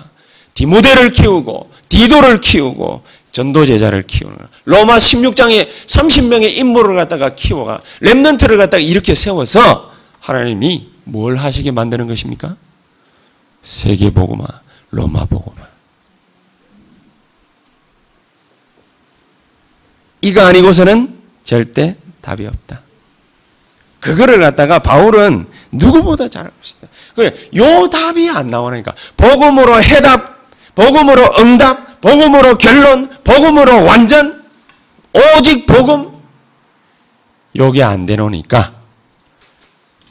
[0.53, 8.81] 디모데를 키우고 디도를 키우고 전도 제자를 키우는 로마 16장에 30명의 인물을 갖다가 키워가 렘넌트를 갖다가
[8.81, 12.55] 이렇게 세워서 하나님이 뭘 하시게 만드는 것입니까?
[13.63, 14.47] 세계 복음화,
[14.91, 15.74] 로마 복음화.
[20.25, 22.81] 이거 아니고서는 절대 답이 없다.
[23.99, 26.87] 그거를 갖다가 바울은 누구보다 잘 알고 있다.
[27.15, 34.43] 그래, 요 답이 안 나오니까 복음으로 해답, 복음으로 응답, 복음으로 결론, 복음으로 완전,
[35.13, 36.11] 오직 복음.
[37.55, 38.73] 요게 안 되노니까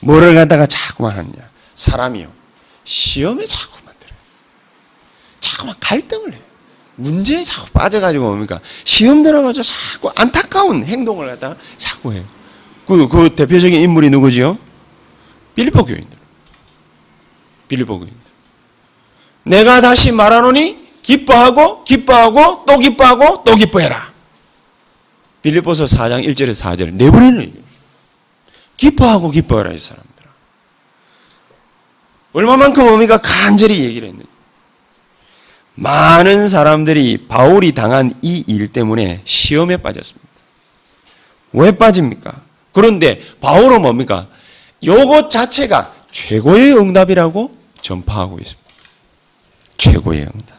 [0.00, 1.42] 뭐를 갖다가 자꾸만 하느냐?
[1.74, 2.30] 사람이요.
[2.84, 4.16] 시험에 자꾸 만 들어요.
[5.40, 6.53] 자꾸만 갈등을 해요.
[6.96, 8.60] 문제에 자꾸 빠져가지고 뭡니까?
[8.84, 12.24] 시험 들어가지고 자꾸 안타까운 행동을 갖다가 자꾸 해요.
[12.86, 14.58] 그, 그 대표적인 인물이 누구지요?
[15.54, 16.18] 빌리보 교인들.
[17.68, 18.18] 빌리보 교인들.
[19.44, 24.12] 내가 다시 말하노니 기뻐하고 기뻐하고 또 기뻐하고 또 기뻐해라.
[25.42, 27.64] 빌리보서 4장 1절에서 4절 네 얘기해요.
[28.76, 30.02] 기뻐하고 기뻐해라 이 사람.
[32.34, 34.28] 얼마만큼 어미가 간절히 얘기를 했는지.
[35.74, 40.24] 많은 사람들이 바울이 당한 이 일 때문에 시험에 빠졌습니다.
[41.52, 42.42] 왜 빠집니까?
[42.72, 44.26] 그런데 바울은 뭡니까?
[44.84, 48.64] 요것 자체가 최고의 응답이라고 전파하고 있습니다.
[49.78, 50.58] 최고의 응답.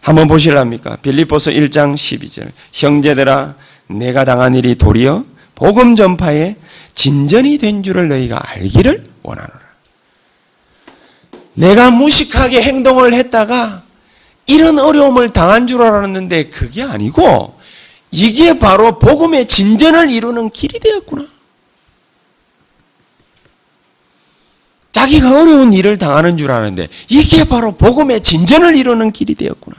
[0.00, 0.96] 한번 보실랍니까?
[0.96, 2.50] 빌립보서 1장 12절.
[2.72, 3.54] 형제들아
[3.88, 6.56] 내가 당한 일이 도리어 복음 전파에
[6.94, 9.60] 진전이 된 줄을 너희가 알기를 원하노라.
[11.54, 13.82] 내가 무식하게 행동을 했다가
[14.46, 17.58] 이런 어려움을 당한 줄 알았는데 그게 아니고
[18.10, 21.26] 이게 바로 복음의 진전을 이루는 길이 되었구나.
[24.92, 29.76] 자기가 어려운 일을 당하는 줄 아는데 이게 바로 복음의 진전을 이루는 길이 되었구나.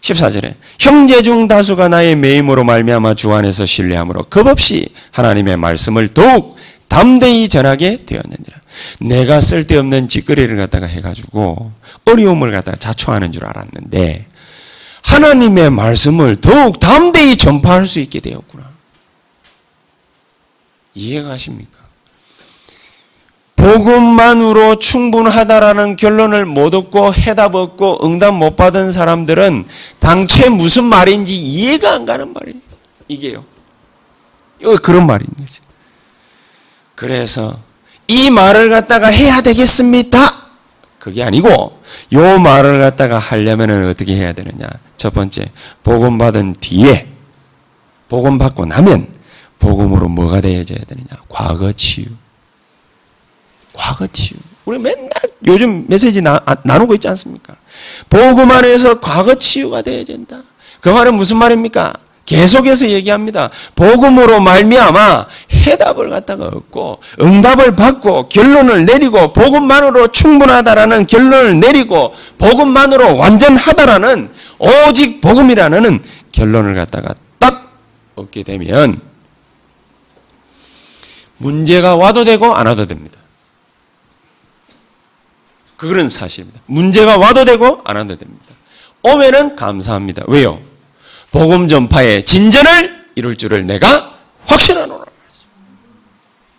[0.00, 6.56] 14절에 형제 중 다수가 나의 매임으로 말미암아 주 안에서 신뢰함으로 겁없이 하나님의 말씀을 더욱
[6.88, 8.58] 담대히 전하게 되었느니라.
[9.00, 11.72] 내가 쓸데없는 짓거리를 갖다가 해가지고
[12.04, 14.24] 어려움을 갖다가 자초하는 줄 알았는데
[15.02, 18.64] 하나님의 말씀을 더욱 담대히 전파할 수 있게 되었구나.
[20.94, 21.84] 이해가 가십니까?
[23.56, 29.66] 복음만으로 충분하다라는 결론을 못 얻고 해답 얻고 응답 못 받은 사람들은
[30.00, 32.60] 당최 무슨 말인지 이해가 안 가는 말이에요.
[33.08, 33.44] 이게요.
[34.60, 35.62] 이거 그런 말인 거죠.
[36.94, 37.58] 그래서
[38.08, 40.44] 이 말을 갖다가 해야 되겠습니다.
[40.98, 41.80] 그게 아니고
[42.12, 44.68] 요 말을 갖다가 하려면 어떻게 해야 되느냐?
[44.96, 45.50] 첫 번째
[45.82, 47.08] 복음 받은 뒤에
[48.08, 49.08] 복음 받고 나면
[49.58, 51.08] 복음으로 뭐가 되어져야 되느냐?
[51.28, 52.06] 과거 치유.
[53.72, 54.38] 과거 치유.
[54.64, 55.10] 우리 맨날
[55.46, 57.56] 요즘 메시지 나, 아, 누고 있지 않습니까?
[58.08, 60.40] 복음 안에서 과거 치유가 되어야 된다.
[60.80, 61.94] 그 말은 무슨 말입니까?
[62.26, 63.50] 계속해서 얘기합니다.
[63.74, 74.30] 복음으로 말미암아 해답을 갖다가 얻고 응답을 받고 결론을 내리고 복음만으로 충분하다라는 결론을 내리고 복음만으로 완전하다라는
[74.58, 77.72] 오직 복음이라는 결론을 갖다가 딱
[78.14, 79.00] 얻게 되면
[81.36, 83.18] 문제가 와도 되고 안 와도 됩니다.
[85.76, 86.60] 그거는 사실입니다.
[86.66, 88.44] 문제가 와도 되고 안 와도 됩니다.
[89.02, 90.22] 오면은 감사합니다.
[90.28, 90.60] 왜요?
[91.34, 94.16] 복음 전파의 진전을 이룰 줄을 내가
[94.46, 95.04] 확신하노라.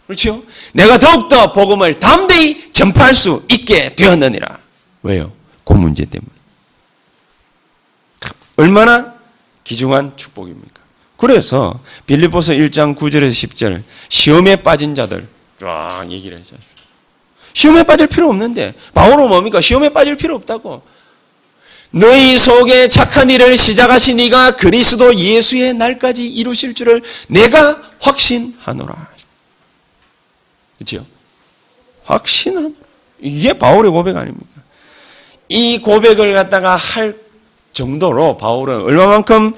[0.06, 0.44] 그렇죠?
[0.74, 4.60] 내가 더욱더 복음을 담대히 전파할 수 있게 되었느니라.
[5.04, 5.32] 왜요?
[5.64, 6.30] 그 문제 때문에.
[8.58, 9.14] 얼마나
[9.64, 10.82] 귀중한 축복입니까?
[11.16, 16.58] 그래서 빌립보서 1장 9절에서 10절 시험에 빠진 자들 쫙 얘기를 해줘.
[17.54, 19.62] 시험에 빠질 필요 없는데 바울은 뭡니까?
[19.62, 20.82] 시험에 빠질 필요 없다고.
[21.98, 29.08] 너희 속에 착한 일을 시작하신 이가 그리스도 예수의 날까지 이루실 줄을 내가 확신하노라.
[30.78, 31.06] 그렇죠?
[32.04, 32.76] 확신하노라.
[33.22, 34.46] 이게 바울의 고백 아닙니까?
[35.48, 37.16] 이 고백을 갖다가 할
[37.72, 39.54] 정도로 바울은 얼마만큼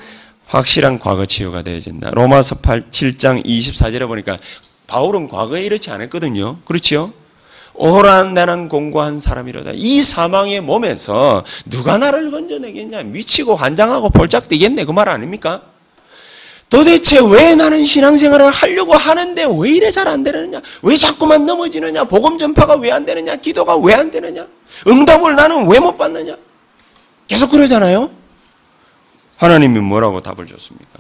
[0.45, 2.11] 확실한 과거 치유가 되어진다.
[2.11, 4.37] 로마서 8, 7장 24절에 보니까
[4.85, 6.59] 바울은 과거에 이렇지 않았거든요.
[6.65, 7.13] 그렇지요?
[7.77, 9.71] 오란 나는 공고한 사람이로다.
[9.75, 13.03] 이 사망의 몸에서 누가 나를 건져내겠냐?
[13.03, 14.83] 미치고 환장하고 볼짝 뛰겠네.
[14.85, 15.61] 그 말 아닙니까?
[16.69, 20.59] 도대체 왜 나는 신앙생활을 하려고 하는데 왜 이래 잘 안 되느냐?
[20.81, 22.05] 왜 자꾸만 넘어지느냐?
[22.05, 23.35] 복음 전파가 왜 안 되느냐?
[23.37, 24.45] 기도가 왜 안 되느냐?
[24.87, 26.35] 응답을 나는 왜 못 받느냐?
[27.27, 28.09] 계속 그러잖아요?
[29.37, 30.99] 하나님이 뭐라고 답을 줬습니까?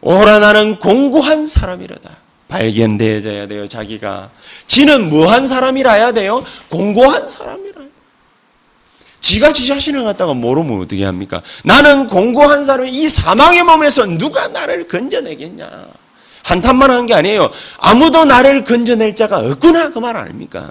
[0.00, 2.23] 오라 나는 공고한 사람이로다.
[2.48, 4.30] 발견되어져야 돼요, 자기가.
[4.66, 6.44] 지는 뭐한 사람이라야 돼요?
[6.68, 7.82] 공고한 사람이라.
[9.20, 11.42] 지가 지 자신을 갖다가 모르면 어떻게 합니까?
[11.64, 15.88] 나는 공고한 사람이 이 사망의 몸에서 누가 나를 건져내겠냐?
[16.42, 17.50] 한탄만 한 게 아니에요.
[17.78, 20.70] 아무도 나를 건져낼 자가 없구나 그 말 아닙니까?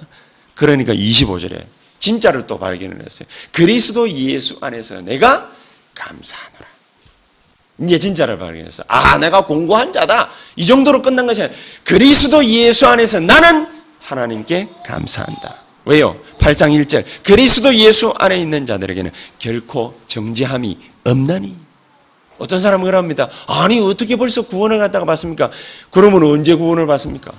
[0.54, 1.64] 그러니까 25절에
[1.98, 3.26] 진짜를 또 발견을 했어요.
[3.50, 5.50] 그리스도 예수 안에서 내가
[5.96, 6.66] 감사하노라.
[7.80, 8.84] 이제 진짜를 발견했어.
[8.86, 10.30] 아, 내가 공고한 자다.
[10.56, 13.66] 이 정도로 끝난 것이 아니라 그리스도 예수 안에서 나는
[14.00, 15.62] 하나님께 감사한다.
[15.84, 16.16] 왜요?
[16.38, 17.04] 8장 1절.
[17.24, 21.56] 그리스도 예수 안에 있는 자들에게는 결코 정죄함이 없나니.
[22.38, 23.28] 어떤 사람은 그럽니다.
[23.46, 25.50] 아니, 어떻게 벌써 구원을 갖다가 받습니까?
[25.90, 27.32] 그러면 언제 구원을 받습니까?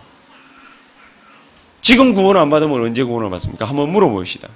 [1.81, 3.65] 지금 구원 안 받으면 언제 구원을 받습니까?
[3.65, 4.47] 한번 물어봅시다.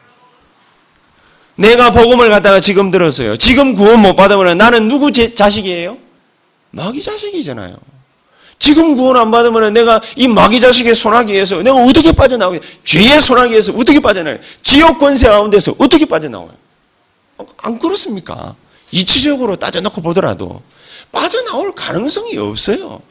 [1.60, 3.36] 내가 복음을 갖다가 지금 들었어요.
[3.36, 5.98] 지금 구원 못 받으면 나는 누구 제 자식이에요?
[6.72, 7.78] 마귀 자식이잖아요.
[8.60, 12.62] 지금 구원 안 받으면 내가 이 마귀 자식의 소나기에서 내가 어떻게 빠져나오게?
[12.86, 14.40] 죄의 소나기에서 어떻게 빠져나와요?
[14.64, 16.54] 지옥 권세 가운데서 어떻게 빠져나와요?
[17.58, 18.56] 안 그렇습니까?
[18.92, 20.62] 이치적으로 따져놓고 보더라도
[21.12, 23.02] 빠져나올 가능성이 없어요.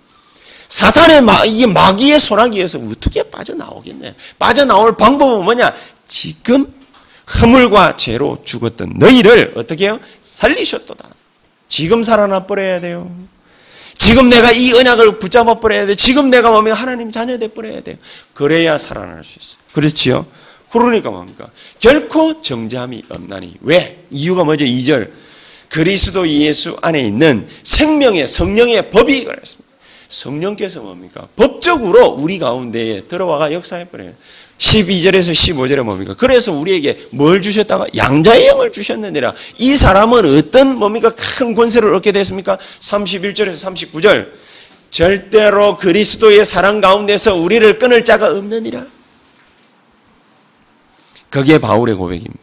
[0.68, 4.14] 사탄의 마, 이게 마귀의 소나기에서 어떻게 빠져나오겠냐?
[4.38, 5.74] 빠져나올 방법은 뭐냐?
[6.06, 6.77] 지금
[7.40, 10.00] 허물과 죄로 죽었던 너희를 어떻게 해요?
[10.22, 11.10] 살리셨도다.
[11.68, 13.14] 지금 살아나 버려야 돼요.
[13.96, 15.94] 지금 내가 이 언약을 붙잡아 버려야 돼.
[15.94, 16.74] 지금 내가 뭡니까?
[16.74, 17.96] 하나님 자녀 돼 버려야 돼요.
[18.32, 19.58] 그래야 살아날 수 있어요.
[19.72, 20.26] 그렇지요?
[20.70, 21.48] 그러니까 뭡니까?
[21.78, 23.56] 결코 정잠이 없나니.
[23.60, 23.94] 왜?
[24.10, 24.64] 이유가 뭐죠?
[24.64, 25.10] 2절.
[25.68, 29.67] 그리스도 예수 안에 있는 생명의 성령의 법이 그랬습니다.
[30.08, 31.28] 성령께서 뭡니까?
[31.36, 34.14] 법적으로 우리 가운데에 들어와가 역사해버려요.
[34.56, 36.14] 12절에서 15절에 뭡니까?
[36.16, 39.34] 그래서 우리에게 뭘 주셨다가 양자의 영을 주셨느니라.
[39.58, 41.10] 이 사람은 어떤 뭡니까?
[41.14, 42.58] 큰 권세를 얻게 됐습니까?
[42.80, 44.30] 31절에서 39절.
[44.90, 48.86] 절대로 그리스도의 사랑 가운데서 우리를 끊을 자가 없느니라.
[51.28, 52.38] 그게 바울의 고백입니다.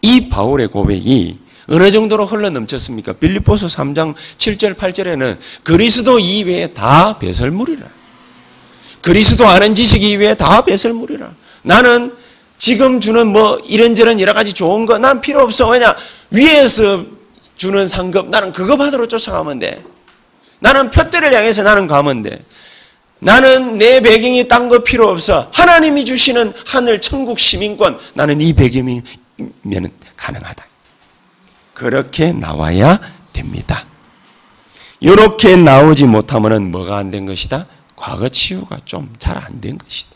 [0.00, 1.36] 이 바울의 고백이
[1.68, 3.14] 어느 정도로 흘러 넘쳤습니까?
[3.14, 7.86] 빌립보서 3장 7절 8절에는 그리스도 이외에 다 배설물이라.
[9.00, 11.30] 그리스도 아는 지식 이외에 다 배설물이라.
[11.62, 12.14] 나는
[12.58, 15.68] 지금 주는 뭐 이런저런 여러 가지 좋은 거 난 필요 없어.
[15.68, 15.96] 왜냐?
[16.30, 17.04] 위에서
[17.56, 19.82] 주는 상급 나는 그거 받으러 쫓아가면 돼.
[20.60, 22.40] 나는 표대를 향해서 나는 가면 돼.
[23.20, 25.48] 나는 내 배경이 딴 거 필요 없어.
[25.52, 29.02] 하나님이 주시는 하늘 천국 시민권 나는 이 배경이면
[30.16, 30.66] 가능하다.
[31.74, 33.00] 그렇게 나와야
[33.32, 33.84] 됩니다.
[35.00, 37.66] 이렇게 나오지 못하면 뭐가 안 된 것이다?
[37.96, 40.10] 과거 치유가 좀 잘 안 된 것이다.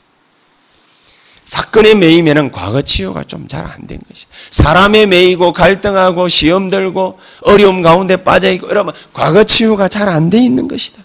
[1.45, 4.31] 사건에 매이면 과거 치유가 좀 잘 안 된 것이다.
[4.51, 10.39] 사람에 매이고 갈등하고 시험 들고 어려움 가운데 빠져 있고 이러면 과거 치유가 잘 안 돼
[10.39, 11.03] 있는 것이다.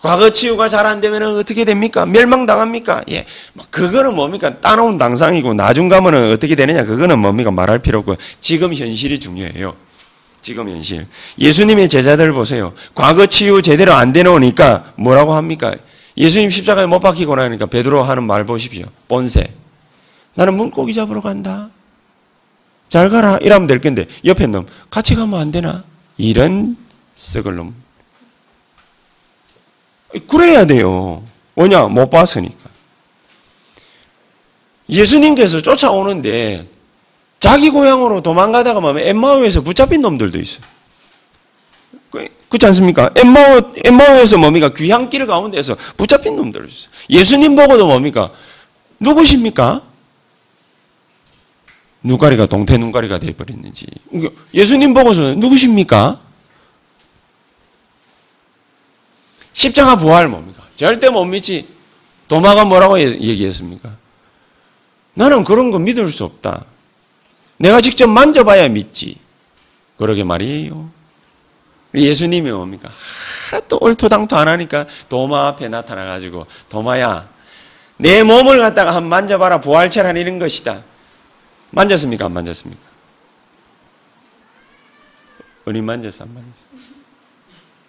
[0.00, 2.06] 과거 치유가 잘 안 되면 어떻게 됩니까?
[2.06, 3.02] 멸망당합니까?
[3.10, 3.26] 예.
[3.52, 4.60] 뭐 그거는 뭡니까?
[4.60, 6.84] 따놓은 당상이고 나중 가면은 어떻게 되느냐?
[6.84, 7.50] 그거는 뭡니까?
[7.50, 9.74] 말할 필요 없고 지금 현실이 중요해요.
[10.40, 11.06] 지금 현실.
[11.38, 12.72] 예수님의 제자들 보세요.
[12.94, 15.74] 과거 치유 제대로 안 되놓으니까 뭐라고 합니까?
[16.16, 18.86] 예수님 십자가에 못 박히고 나니까 베드로 하는 말 보십시오.
[19.08, 19.52] 본세.
[20.34, 21.70] 나는 물고기 잡으러 간다.
[22.88, 23.38] 잘 가라.
[23.38, 25.84] 이러면 될 건데 옆에 놈 같이 가면 안 되나?
[26.16, 26.76] 이런
[27.14, 27.74] 썩을 놈.
[30.26, 31.22] 그래야 돼요.
[31.54, 31.86] 왜냐?
[31.88, 32.68] 못 봤으니까.
[34.88, 36.66] 예수님께서 쫓아오는데
[37.38, 40.64] 자기 고향으로 도망가다가 뭐 엠마오에서 붙잡힌 놈들도 있어요.
[42.10, 43.10] 그, 그렇지 않습니까?
[43.14, 44.70] 엠마오, 엠마오에서 뭡니까?
[44.74, 46.90] 귀향길 가운데서 붙잡힌 놈들 있어요.
[47.10, 48.30] 예수님 보고도 뭡니까?
[48.98, 49.82] 누구십니까?
[52.02, 53.86] 눈가리가 동태 눈가리가 되어버렸는지.
[54.10, 56.20] 그러니까 예수님 보고서 누구십니까?
[59.52, 60.62] 십자가 부활 뭡니까?
[60.76, 61.68] 절대 못 믿지.
[62.28, 63.96] 도마가 뭐라고 얘기했습니까?
[65.14, 66.64] 나는 그런 거 믿을 수 없다.
[67.58, 69.18] 내가 직접 만져봐야 믿지.
[69.96, 70.90] 그러게 말이에요.
[71.94, 72.90] 예수님이 뭡니까?
[73.50, 77.28] 하도 옳토당토 안 하니까 도마 앞에 나타나가지고 도마야
[77.96, 80.84] 내 몸을 갖다가 한 만져봐라 부활체란 이런 것이다.
[81.70, 82.26] 만졌습니까?
[82.26, 82.82] 안 만졌습니까?
[85.66, 86.24] 어디 만졌어?
[86.24, 86.64] 안 만졌어?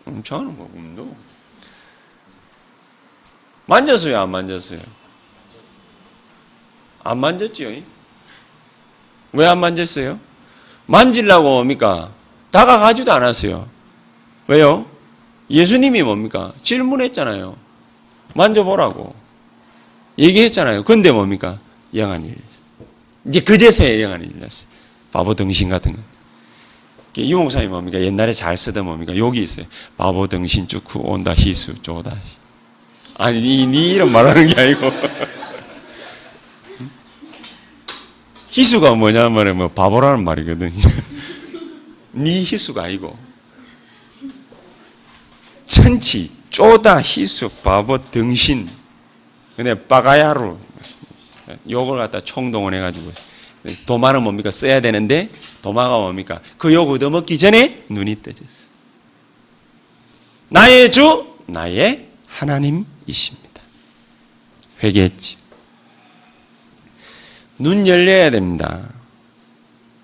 [0.08, 1.15] 음, 저는 뭐 음도
[3.67, 4.19] 만졌어요?
[4.19, 4.79] 안 만졌어요?
[7.03, 7.98] 안 만졌지요?
[9.33, 10.19] 왜 안 만졌어요?
[10.87, 12.11] 만질라고 뭡니까?
[12.51, 13.67] 다가가지도 않았어요.
[14.47, 14.85] 왜요?
[15.49, 16.53] 예수님이 뭡니까?
[16.63, 17.55] 질문했잖아요.
[18.35, 19.13] 만져보라고.
[20.17, 20.83] 얘기했잖아요.
[20.83, 21.59] 근데 뭡니까?
[21.95, 22.35] 영한 일.
[23.27, 24.67] 이제 그제서야 영한 일 났어요.
[25.11, 25.99] 바보 등신 같은 거.
[27.17, 27.99] 유목사님 뭡니까?
[27.99, 29.15] 옛날에 잘 쓰던 뭡니까?
[29.17, 29.65] 여기 있어요.
[29.97, 32.15] 바보 등신 쭈쿠 온다 희수 쪼다.
[33.15, 34.89] 아니, 니, 니 이런 말하는 게 아니고.
[38.51, 40.71] 희수가 뭐냐면 뭐 바보라는 말이거든.
[42.13, 43.15] 니 희수가 아니고.
[45.65, 48.69] 천치, 쪼다, 희수, 바보, 등신.
[49.55, 50.59] 근데 빠가야로
[51.69, 53.12] 욕을 갖다 총동원 해가지고
[53.85, 54.51] 도마는 뭡니까?
[54.51, 55.29] 써야 되는데
[55.62, 56.39] 도마가 뭡니까?
[56.57, 58.69] 그 욕 얻어먹기 전에 눈이 떠졌어.
[60.47, 63.62] 나의 주, 나의 하나님이십니다.
[64.81, 65.38] 회개했지.
[67.60, 68.80] 눈 열려야 됩니다.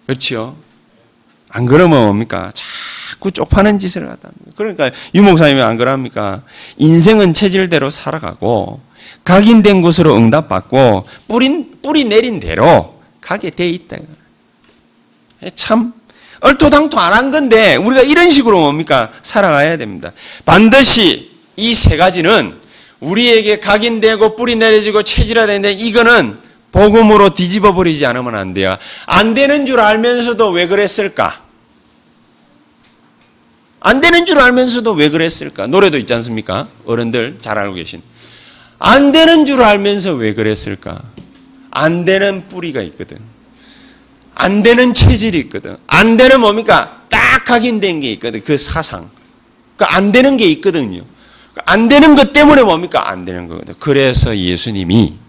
[0.05, 0.55] 그렇죠?
[1.49, 2.51] 안 그러면 뭡니까?
[2.53, 4.29] 자꾸 쪽파는 짓을 하다.
[4.55, 6.41] 그러니까 유목사님이 안 그럽니까?
[6.77, 8.81] 인생은 체질대로 살아가고
[9.23, 13.97] 각인된 곳으로 응답받고 뿌린 뿌리 내린 대로 가게 돼 있다.
[15.55, 15.93] 참
[16.41, 19.11] 얼토당토 안 한 건데 우리가 이런 식으로 뭡니까?
[19.23, 20.11] 살아가야 됩니다.
[20.45, 22.59] 반드시 이 세 가지는
[22.99, 26.37] 우리에게 각인되고 뿌리 내려지고 체질화되는데 이거는
[26.75, 28.75] 복음으로 뒤집어 버리지 않으면 안 돼요.
[29.05, 31.41] 안 되는 줄 알면서도 왜 그랬을까?
[33.79, 35.67] 안 되는 줄 알면서도 왜 그랬을까?
[35.67, 36.67] 노래도 있지 않습니까?
[36.85, 38.01] 어른들 잘 알고 계신.
[38.77, 41.01] 안 되는 줄 알면서 왜 그랬을까?
[41.71, 43.19] 안 되는 뿌리가 있거든.
[44.33, 45.77] 안 되는 체질이 있거든.
[45.87, 47.03] 안 되는 뭡니까?
[47.07, 48.43] 딱 각인된 게 있거든.
[48.43, 49.09] 그 사상.
[49.77, 51.03] 그러니까 안 되는 게 있거든요.
[51.63, 53.09] 안 되는 것 때문에 뭡니까?
[53.09, 53.75] 안 되는 거거든.
[53.79, 55.24] 그래서 예수님이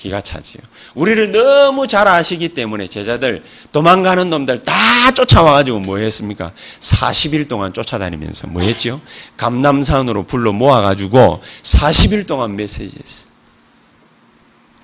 [0.00, 0.62] 기가 차지요.
[0.94, 6.50] 우리를 너무 잘 아시기 때문에 제자들 도망가는 놈들 다 쫓아와가지고 뭐 했습니까?
[6.80, 9.02] 40일 동안 쫓아다니면서 뭐 했죠?
[9.36, 13.30] 감남산으로 불러 모아가지고 40일 동안 메시지 했어요.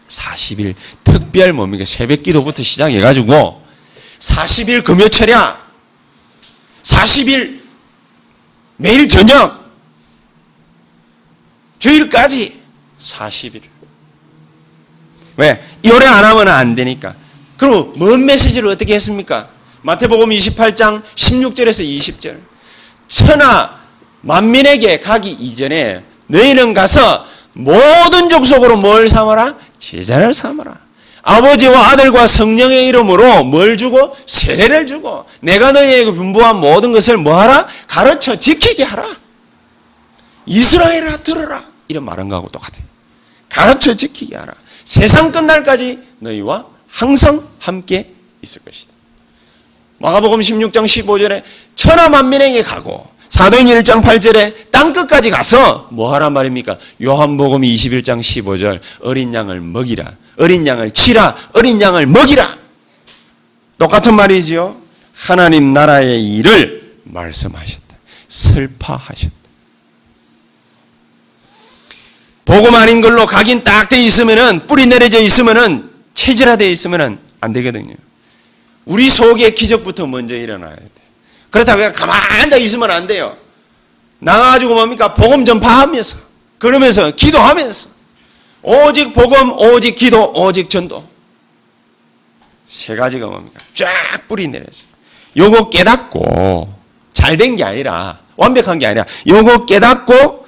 [0.08, 1.86] 40일 특별 뭡니까?
[1.86, 3.62] 새벽 기도부터 시작해가지고
[4.18, 5.66] 40일 금요 철야
[6.82, 7.62] 40일
[8.76, 9.64] 매일 저녁
[11.78, 12.60] 주일까지
[12.98, 13.75] 40일
[15.36, 15.62] 왜?
[15.84, 17.14] 요래 안 하면 안 되니까.
[17.56, 19.48] 그리고 뭔 메시지를 어떻게 했습니까?
[19.82, 22.40] 마태복음 28장 16절에서 20절.
[23.06, 23.78] 천하
[24.22, 29.54] 만민에게 가기 이전에 너희는 가서 모든 족속으로 뭘 삼아라?
[29.78, 30.78] 제자를 삼아라.
[31.22, 34.16] 아버지와 아들과 성령의 이름으로 뭘 주고?
[34.26, 37.66] 세례를 주고 내가 너희에게 분부한 모든 것을 뭐하라?
[37.88, 39.08] 가르쳐 지키게 하라.
[40.46, 41.64] 이스라엘아 들어라.
[41.88, 42.84] 이런 말한 거하고 똑같아요.
[43.48, 44.52] 가르쳐 지키게 하라.
[44.86, 48.06] 세상 끝날까지 너희와 항상 함께
[48.40, 48.92] 있을 것이다.
[49.98, 51.42] 마가복음 16장 15절에
[51.74, 56.78] 천하 만민에게 가고 사도행 1장 8절에 땅 끝까지 가서 뭐 하란 말입니까?
[57.02, 60.10] 요한복음 21장 15절 어린 양을 먹이라.
[60.38, 61.36] 어린 양을 치라.
[61.52, 62.56] 어린 양을 먹이라.
[63.78, 64.76] 똑같은 말이지요.
[65.12, 67.96] 하나님 나라의 일을 말씀하셨다.
[68.28, 69.34] 설파하셨다.
[72.46, 77.94] 복음 아닌 걸로 각인 딱 돼 있으면은 뿌리 내려져 있으면은 체질화되어 있으면은 안 되거든요.
[78.86, 80.88] 우리 속에 기적부터 먼저 일어나야 돼.
[81.50, 83.36] 그렇다고 그냥 가만히 앉아 있으면 안 돼요.
[84.20, 85.12] 나가가지고 뭡니까?
[85.14, 86.18] 복음 전파하면서
[86.58, 87.88] 그러면서 기도하면서
[88.62, 91.06] 오직 복음, 오직 기도, 오직 전도
[92.68, 93.60] 세 가지가 뭡니까?
[93.74, 93.88] 쫙
[94.28, 94.84] 뿌리 내려서
[95.36, 96.72] 요거 깨닫고
[97.12, 100.45] 잘 된 게 아니라 완벽한 게 아니라 요거 깨닫고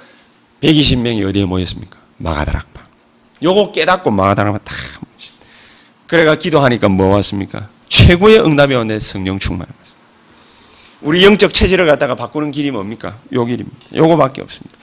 [0.61, 1.97] 120명이 어디에 모였습니까?
[2.17, 2.83] 마가다락방.
[3.41, 5.45] 요거 깨닫고 마가다락방 다 모였습니다.
[6.07, 7.67] 그래가 기도하니까 뭐 왔습니까?
[7.87, 9.67] 최고의 응답이 왔네 성령 충만.
[11.01, 13.17] 우리 영적 체질을 갖다가 바꾸는 길이 뭡니까?
[13.33, 13.77] 요 길입니다.
[13.95, 14.77] 요거밖에 없습니다.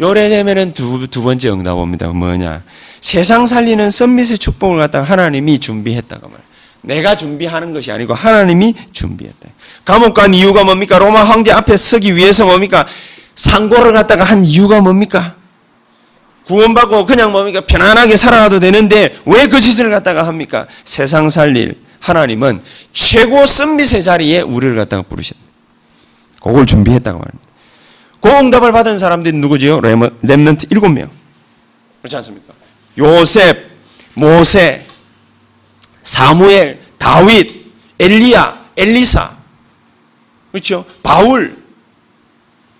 [0.00, 2.08] 요래 되면은 두, 두 번째 응답 옵니다.
[2.08, 2.62] 뭐냐?
[3.00, 6.38] 세상 살리는 썸밋의 축복을 갖다가 하나님이 준비했다가 말.
[6.82, 9.48] 내가 준비하는 것이 아니고 하나님이 준비했다.
[9.84, 10.98] 감옥 간 이유가 뭡니까?
[10.98, 12.86] 로마 황제 앞에 서기 위해서 뭡니까?
[13.38, 15.36] 상고를 갖다가 한 이유가 뭡니까?
[16.46, 17.60] 구원받고 그냥 뭡니까?
[17.60, 20.66] 편안하게 살아가도 되는데 왜 그 짓을 갖다가 합니까?
[20.84, 25.40] 세상 살릴 하나님은 최고 썸밋의 자리에 우리를 갖다가 부르셨다.
[26.42, 27.48] 그걸 준비했다고 말합니다.
[28.20, 29.80] 그 응답을 받은 사람들이 누구지요?
[30.22, 31.10] 렘넌트 일곱 명.
[32.00, 32.54] 그렇지 않습니까?
[32.98, 33.70] 요셉,
[34.14, 34.84] 모세,
[36.02, 37.70] 사무엘, 다윗,
[38.00, 39.30] 엘리야, 엘리사.
[40.50, 40.84] 그렇죠?
[41.02, 41.57] 바울,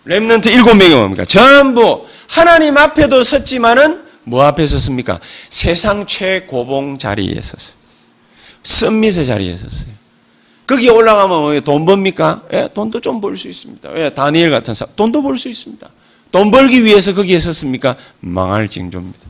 [0.08, 1.26] 렘넌트 일곱 명이 뭡니까?
[1.26, 5.20] 전부 하나님 앞에도 섰지만은 뭐 앞에 섰습니까?
[5.50, 7.76] 세상 최고봉 자리에 섰어요.
[8.62, 9.92] 썸밋의 자리에 섰어요.
[10.66, 12.42] 거기 올라가면 돈 법니까?
[12.54, 13.90] 예, 돈도 좀 벌 수 있습니다.
[13.96, 15.86] 예, 다니엘 같은 사람 돈도 벌 수 있습니다.
[16.32, 17.96] 돈 벌기 위해서 거기에 섰습니까?
[18.20, 19.27] 망할 징조입니다.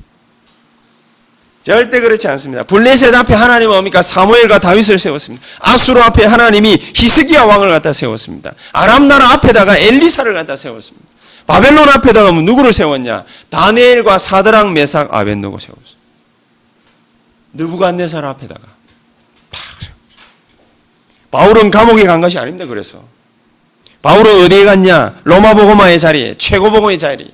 [1.62, 2.62] 절대 그렇지 않습니다.
[2.62, 4.00] 블레셋 앞에 하나님은 뭡니까?
[4.00, 5.44] 사무엘과 다윗을 세웠습니다.
[5.58, 8.52] 아수르 앞에 하나님이 히스기야 왕을 갖다 세웠습니다.
[8.72, 11.06] 아람 나라 앞에다가 엘리사를 갖다 세웠습니다.
[11.46, 13.24] 바벨론 앞에다가 뭐 누구를 세웠냐?
[13.50, 15.98] 다니엘과 사드랑 메삭 아벤노고 세웠습니다.
[17.54, 18.62] 느부갓네살 앞에다가
[19.50, 19.62] 팍
[21.30, 22.66] 바울은 감옥에 간 것이 아닙니다.
[22.66, 23.02] 그래서
[24.02, 25.20] 바울은 어디에 갔냐?
[25.24, 27.30] 로마 보고마의 자리에 최고 보고의 자리,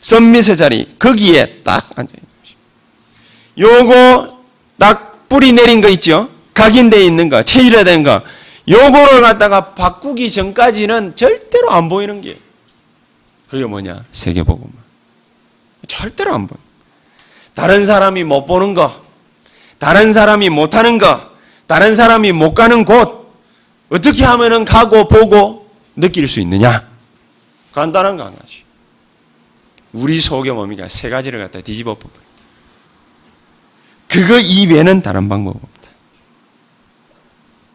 [0.00, 2.27] 썸밋의 자리 거기에 딱 앉아 있는
[3.58, 4.38] 요거
[4.78, 6.30] 딱 뿌리 내린 거 있죠?
[6.54, 8.22] 각인되어 있는 거, 체질화된 거.
[8.68, 12.38] 요거를 갖다가 바꾸기 전까지는 절대로 안 보이는 게
[13.48, 14.04] 그게 뭐냐?
[14.12, 14.70] 세계복음.
[15.86, 16.58] 절대로 안 보여.
[17.54, 19.02] 다른 사람이 못 보는 거,
[19.78, 21.30] 다른 사람이 못 하는 거,
[21.66, 23.32] 다른 사람이 못 가는 곳,
[23.88, 26.86] 어떻게 하면은 가고 보고 느낄 수 있느냐?
[27.72, 28.62] 간단한 거 한 가지.
[29.92, 30.86] 우리 속에 뭡니까?
[30.88, 32.12] 세 가지를 갖다 뒤집어 버려.
[34.08, 35.90] 그거 이외에는 다른 방법 없다.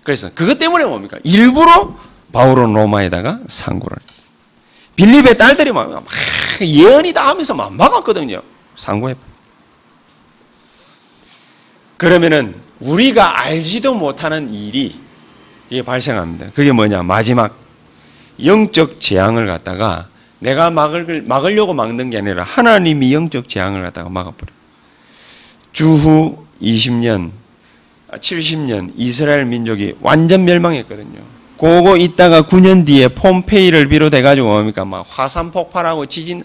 [0.04, 1.18] 그래서 그것 때문에 뭡니까?
[1.24, 1.96] 일부러
[2.32, 3.98] 바울은 로마에다가 상고를
[4.96, 6.04] 빌립의 딸들이 막, 막
[6.62, 8.42] 예언이다 하면서 막 막았거든요.
[8.76, 9.16] 상고해.
[11.98, 15.00] 그러면은 우리가 알지도 못하는 일이
[15.70, 16.52] 이게 발생합니다.
[16.54, 17.04] 그게 뭐냐?
[17.04, 17.58] 마지막
[18.44, 20.10] 영적 재앙을 갖다가
[20.40, 24.52] 내가 막을 막으려고 막는 게 아니라 하나님이 영적 재앙을 갖다가 막아버려.
[25.74, 27.32] 주후 20년
[28.12, 31.22] 70년 이스라엘 민족이 완전 멸망했거든요.
[31.58, 34.86] 그거 있다가 9년 뒤에 폼페이를 비롯해 가지고 뭡니까?
[34.86, 36.44] 막 화산 폭발하고 지진,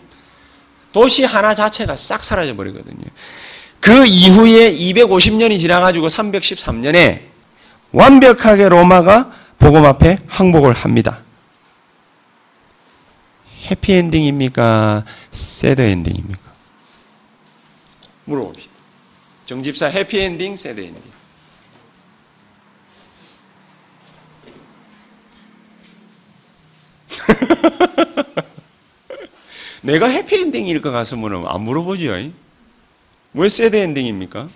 [0.93, 3.05] 도시 하나 자체가 싹 사라져 버리거든요.
[3.81, 7.23] 그 이후에 250년이 지나가지고 313년에
[7.93, 11.21] 완벽하게 로마가 복음 앞에 항복을 합니다.
[13.71, 15.05] 해피엔딩입니까?
[15.31, 16.41] 새드엔딩입니까?
[18.25, 18.68] 물어봅시다.
[19.49, 21.03] 정집사 해피엔딩, 새드엔딩.
[29.81, 32.31] 내가 해피엔딩일 것 같으면 안 물어보죠.
[33.33, 34.51] 왜 새드엔딩입니까?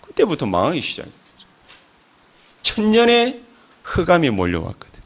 [0.00, 1.12] 그때부터 망하기 시작했죠.
[2.62, 3.42] 천년의
[3.82, 5.02] 흑암이 몰려왔거든.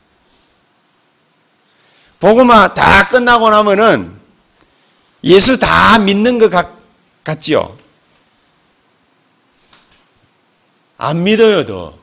[2.20, 4.20] 복음화 다 끝나고 나면은
[5.24, 6.78] 예수 다 믿는 것 같,
[7.24, 7.76] 같지요?
[11.02, 11.98] 안 믿어요, 더.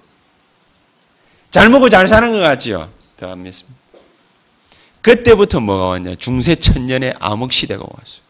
[1.52, 2.90] 잘 먹고 잘 사는 것 같지요?
[3.16, 3.78] 더 안 믿습니다.
[5.02, 6.16] 그때부터 뭐가 왔냐?
[6.16, 8.26] 중세 천년의 암흑 시대가 왔어요.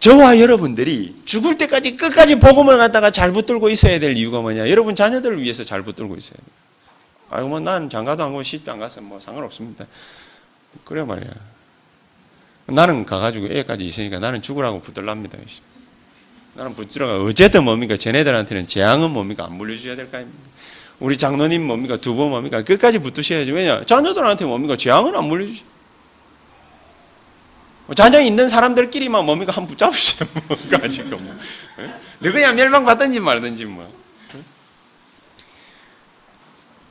[0.00, 4.68] 저와 여러분들이 죽을 때까지 끝까지 복음을 갖다가 잘 붙들고 있어야 될 이유가 뭐냐?
[4.68, 6.60] 여러분 자녀들을 위해서 잘 붙들고 있어야 돼요.
[7.30, 9.86] 아이고, 뭐, 난 장가도 안 가고 시집도 안 가서 뭐 상관없습니다.
[10.84, 11.30] 그래 말이야.
[12.66, 15.38] 나는 가가지고 애까지 있으니까 나는 죽으라고 붙들랍니다.
[16.54, 17.22] 나는 붙들어가.
[17.24, 17.96] 어쨌든 뭡니까?
[17.96, 19.44] 쟤네들한테는 재앙은 뭡니까?
[19.44, 20.42] 안 물려줘야 될 거 아닙니까?
[20.98, 21.96] 우리 장로님 뭡니까?
[21.96, 22.62] 두번 뭡니까?
[22.62, 23.52] 끝까지 붙드셔야지.
[23.52, 23.84] 왜냐?
[23.84, 24.76] 자녀들한테 뭡니까?
[24.76, 25.64] 재앙은 안 물려주죠.
[27.94, 29.52] 자녀 있는 사람들끼리만 뭡니까?
[29.52, 30.26] 한 붙잡으시다.
[30.46, 30.88] 뭡니까?
[30.88, 31.34] 지금 뭐.
[32.18, 33.90] 너그냥 멸망받든지 말든지 뭐.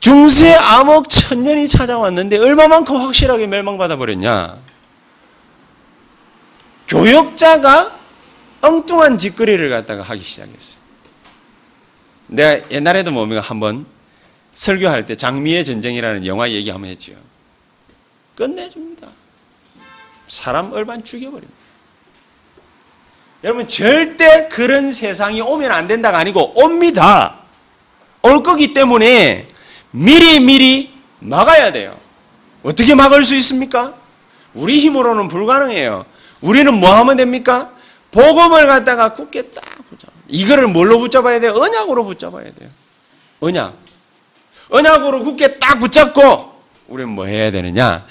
[0.00, 4.56] 중세 암흑 천년이 찾아왔는데 얼마만큼 확실하게 멸망받아 버렸냐?
[6.88, 7.99] 교역자가
[8.60, 10.80] 엉뚱한 짓거리를 갖다가 하기 시작했어요.
[12.26, 13.86] 내가 옛날에도 뭡니까 한번
[14.54, 17.12] 설교할 때 장미의 전쟁이라는 영화 얘기 한번 했죠.
[18.36, 19.08] 끝내줍니다.
[20.28, 21.60] 사람 얼반 죽여버립니다.
[23.42, 27.38] 여러분 절대 그런 세상이 오면 안 된다가 아니고 옵니다.
[28.22, 29.48] 올 거기 때문에
[29.90, 31.98] 미리 미리 막아야 돼요.
[32.62, 33.94] 어떻게 막을 수 있습니까?
[34.52, 36.04] 우리 힘으로는 불가능해요.
[36.42, 37.72] 우리는 뭐 하면 됩니까?
[38.10, 40.12] 복음을 갖다가 굳게 딱 붙잡아.
[40.28, 41.52] 이거를 뭘로 붙잡아야 돼요?
[41.52, 42.68] 언약으로 붙잡아야 돼요.
[43.40, 43.76] 언약.
[44.68, 46.50] 언약으로 굳게 딱 붙잡고
[46.88, 48.06] 우리는 뭐 해야 되느냐?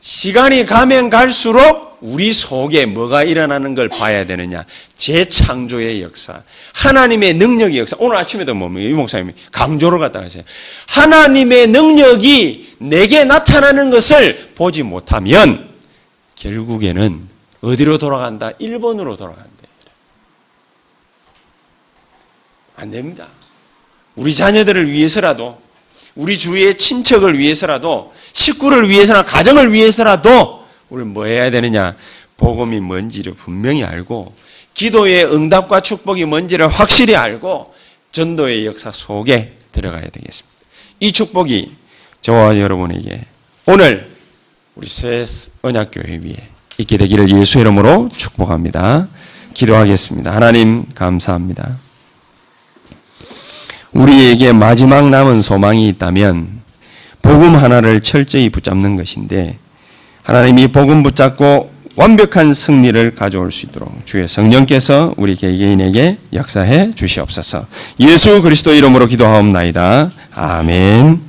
[0.00, 4.64] 시간이 가면 갈수록 우리 속에 뭐가 일어나는 걸 봐야 되느냐?
[4.94, 6.42] 재창조의 역사,
[6.74, 7.96] 하나님의 능력의 역사.
[7.98, 8.88] 오늘 아침에도 뭡니까?
[8.88, 10.42] 이 목사님이 강조를 갖다 하세요.
[10.88, 15.70] 하나님의 능력이 내게 나타나는 것을 보지 못하면
[16.36, 17.35] 결국에는
[17.66, 18.52] 어디로 돌아간다?
[18.60, 19.50] 일본으로 돌아간다.
[22.76, 23.26] 안 됩니다.
[24.14, 25.60] 우리 자녀들을 위해서라도,
[26.14, 31.96] 우리 주위의 친척을 위해서라도, 식구를 위해서나 가정을 위해서라도 우리는 뭐 해야 되느냐?
[32.36, 34.32] 복음이 뭔지를 분명히 알고,
[34.74, 37.74] 기도의 응답과 축복이 뭔지를 확실히 알고,
[38.12, 40.56] 전도의 역사 속에 들어가야 되겠습니다.
[41.00, 41.74] 이 축복이
[42.22, 43.26] 저와 여러분에게
[43.66, 44.10] 오늘
[44.76, 45.26] 우리 새
[45.62, 49.08] 언약교회 위에 있게 되기를 예수 이름으로 축복합니다.
[49.54, 50.34] 기도하겠습니다.
[50.34, 51.78] 하나님 감사합니다.
[53.92, 56.60] 우리에게 마지막 남은 소망이 있다면
[57.22, 59.58] 복음 하나를 철저히 붙잡는 것인데
[60.22, 67.66] 하나님이 복음 붙잡고 완벽한 승리를 가져올 수 있도록 주의 성령께서 우리 개개인에게 역사해 주시옵소서.
[68.00, 70.10] 예수 그리스도 이름으로 기도하옵나이다.
[70.34, 71.25] 아멘.